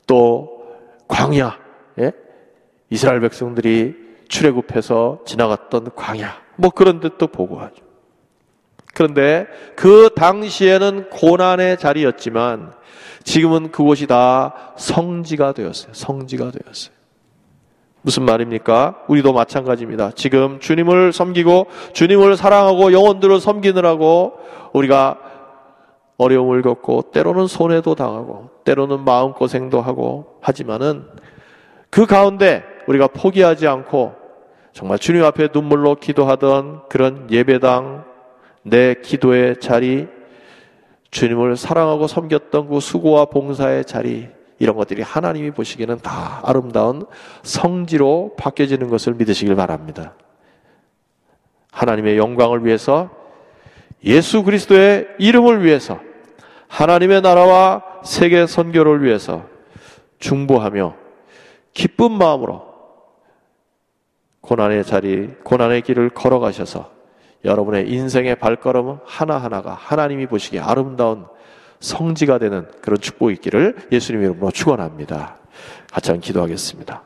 또 0.05 0.63
광야, 1.07 1.57
예? 1.99 2.11
이스라엘 2.89 3.19
백성들이 3.21 3.95
출애굽해서 4.27 5.21
지나갔던 5.25 5.91
광야, 5.95 6.41
뭐 6.57 6.69
그런 6.69 6.99
데도 6.99 7.27
보고 7.27 7.59
하죠. 7.59 7.86
그런데 8.97 9.45
그 9.75 10.09
당시에는 10.15 11.11
고난의 11.11 11.77
자리였지만 11.77 12.73
지금은 13.23 13.71
그곳이 13.71 14.07
다 14.07 14.73
성지가 14.75 15.51
되었어요. 15.51 15.93
성지가 15.93 16.49
되었어요. 16.49 16.95
무슨 18.01 18.23
말입니까? 18.23 19.03
우리도 19.07 19.33
마찬가지입니다. 19.33 20.13
지금 20.15 20.59
주님을 20.59 21.13
섬기고 21.13 21.67
주님을 21.93 22.37
사랑하고 22.37 22.91
영혼들을 22.91 23.39
섬기느라고 23.39 24.33
우리가 24.73 25.19
어려움을 26.17 26.63
겪고 26.63 27.11
때로는 27.11 27.45
손해도 27.45 27.93
당하고 27.93 28.49
때로는 28.63 29.05
마음고생도 29.05 29.79
하고 29.79 30.39
하지만은 30.41 31.05
그 31.91 32.07
가운데 32.07 32.63
우리가 32.87 33.09
포기하지 33.09 33.67
않고 33.67 34.15
정말 34.73 34.97
주님 34.97 35.23
앞에 35.23 35.49
눈물로 35.53 35.97
기도하던 35.97 36.87
그런 36.89 37.27
예배당 37.29 38.16
내 38.69 38.95
기도의 38.95 39.59
자리, 39.59 40.07
주님을 41.11 41.55
사랑하고 41.55 42.07
섬겼던 42.07 42.69
그 42.69 42.79
수고와 42.79 43.25
봉사의 43.25 43.85
자리, 43.85 44.27
이런 44.59 44.75
것들이 44.75 45.01
하나님이 45.01 45.51
보시기에는 45.51 45.99
다 45.99 46.41
아름다운 46.43 47.05
성지로 47.43 48.33
바뀌어지는 48.37 48.89
것을 48.89 49.13
믿으시길 49.13 49.55
바랍니다. 49.55 50.15
하나님의 51.71 52.17
영광을 52.17 52.65
위해서 52.65 53.09
예수 54.03 54.43
그리스도의 54.43 55.07
이름을 55.19 55.63
위해서 55.63 55.99
하나님의 56.67 57.21
나라와 57.21 57.83
세계 58.03 58.47
선교를 58.47 59.03
위해서 59.03 59.45
중보하며 60.19 60.95
기쁜 61.73 62.11
마음으로 62.13 62.65
고난의 64.41 64.85
자리, 64.85 65.27
고난의 65.43 65.83
길을 65.83 66.09
걸어가셔서 66.09 66.96
여러분의 67.45 67.89
인생의 67.89 68.35
발걸음 68.39 68.99
하나하나가 69.05 69.73
하나님이 69.73 70.27
보시기에 70.27 70.59
아름다운 70.59 71.25
성지가 71.79 72.39
되는 72.39 72.67
그런 72.81 72.99
축복이 72.99 73.33
있기를 73.35 73.87
예수님 73.91 74.23
이름으로 74.23 74.51
축원합니다. 74.51 75.37
같이 75.91 76.09
한번 76.09 76.21
기도하겠습니다. 76.21 77.03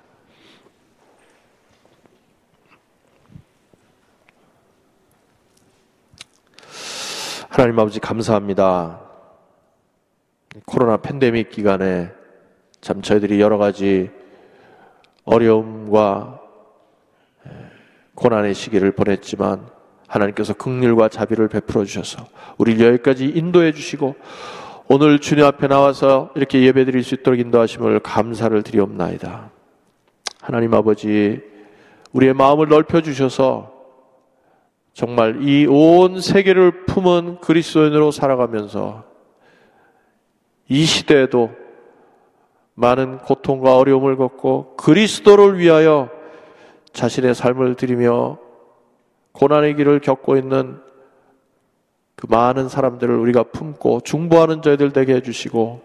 하나님 7.49 7.77
아버지 7.79 7.99
감사합니다. 7.99 9.01
코로나 10.65 10.97
팬데믹 10.97 11.49
기간에 11.49 12.11
참 12.79 13.01
저희들이 13.01 13.41
여러 13.41 13.57
가지 13.57 14.09
어려움과 15.25 16.39
고난의 18.15 18.53
시기를 18.53 18.91
보냈지만 18.93 19.69
하나님께서 20.11 20.53
극률과 20.53 21.07
자비를 21.07 21.47
베풀어 21.47 21.85
주셔서 21.85 22.27
우리를 22.57 22.85
여기까지 22.85 23.25
인도해 23.25 23.71
주시고 23.71 24.15
오늘 24.87 25.19
주님 25.19 25.45
앞에 25.45 25.67
나와서 25.67 26.31
이렇게 26.35 26.61
예배 26.63 26.83
드릴 26.83 27.01
수 27.03 27.15
있도록 27.15 27.39
인도하심을 27.39 28.01
감사를 28.01 28.61
드리옵나이다. 28.61 29.51
하나님 30.41 30.73
아버지 30.73 31.39
우리의 32.11 32.33
마음을 32.33 32.67
넓혀 32.67 33.01
주셔서 33.01 33.71
정말 34.93 35.41
이 35.43 35.65
온 35.69 36.19
세계를 36.19 36.85
품은 36.85 37.39
그리스도인으로 37.39 38.11
살아가면서 38.11 39.05
이 40.67 40.83
시대에도 40.83 41.51
많은 42.73 43.19
고통과 43.19 43.77
어려움을 43.77 44.17
겪고 44.17 44.75
그리스도를 44.75 45.57
위하여 45.57 46.09
자신의 46.91 47.33
삶을 47.33 47.75
드리며 47.75 48.40
고난의 49.33 49.75
길을 49.75 49.99
겪고 49.99 50.37
있는 50.37 50.79
그 52.15 52.27
많은 52.29 52.69
사람들을 52.69 53.15
우리가 53.15 53.43
품고 53.43 54.01
중보하는 54.01 54.61
저희들 54.61 54.91
되게 54.91 55.15
해주시고 55.15 55.81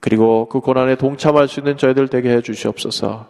그리고 0.00 0.48
그 0.48 0.60
고난에 0.60 0.96
동참할 0.96 1.48
수 1.48 1.60
있는 1.60 1.76
저희들 1.76 2.08
되게 2.08 2.30
해주시옵소서. 2.30 3.28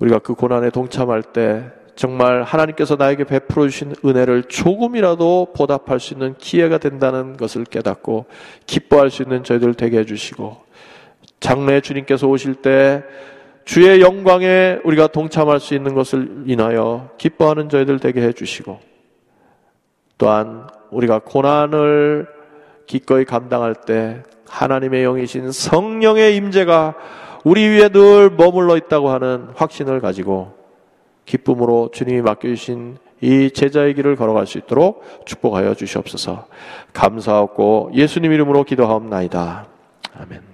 우리가 0.00 0.18
그 0.18 0.34
고난에 0.34 0.70
동참할 0.70 1.22
때 1.22 1.70
정말 1.94 2.42
하나님께서 2.42 2.96
나에게 2.96 3.24
베풀어 3.24 3.68
주신 3.68 3.94
은혜를 4.04 4.44
조금이라도 4.44 5.52
보답할 5.54 6.00
수 6.00 6.14
있는 6.14 6.34
기회가 6.36 6.78
된다는 6.78 7.36
것을 7.36 7.64
깨닫고 7.64 8.26
기뻐할 8.66 9.10
수 9.10 9.22
있는 9.22 9.44
저희들 9.44 9.74
되게 9.74 9.98
해주시고 9.98 10.64
장래 11.38 11.80
주님께서 11.80 12.26
오실 12.26 12.56
때 12.56 13.04
주의 13.64 14.00
영광에 14.00 14.80
우리가 14.84 15.06
동참할 15.08 15.60
수 15.60 15.74
있는 15.74 15.94
것을 15.94 16.44
인하여 16.46 17.10
기뻐하는 17.18 17.68
저희들 17.68 17.98
되게 17.98 18.22
해주시고 18.22 18.78
또한 20.18 20.66
우리가 20.90 21.20
고난을 21.20 22.28
기꺼이 22.86 23.24
감당할 23.24 23.74
때 23.74 24.22
하나님의 24.48 25.02
영이신 25.02 25.50
성령의 25.50 26.36
임재가 26.36 26.94
우리 27.44 27.66
위에 27.68 27.88
늘 27.88 28.30
머물러 28.30 28.76
있다고 28.76 29.10
하는 29.10 29.48
확신을 29.54 30.00
가지고 30.00 30.54
기쁨으로 31.26 31.90
주님이 31.92 32.22
맡겨주신 32.22 32.98
이 33.20 33.50
제자의 33.50 33.94
길을 33.94 34.16
걸어갈 34.16 34.46
수 34.46 34.58
있도록 34.58 35.02
축복하여 35.24 35.74
주시옵소서. 35.74 36.46
감사하고 36.92 37.90
예수님 37.94 38.32
이름으로 38.32 38.64
기도하옵나이다. 38.64 39.66
아멘. 40.20 40.53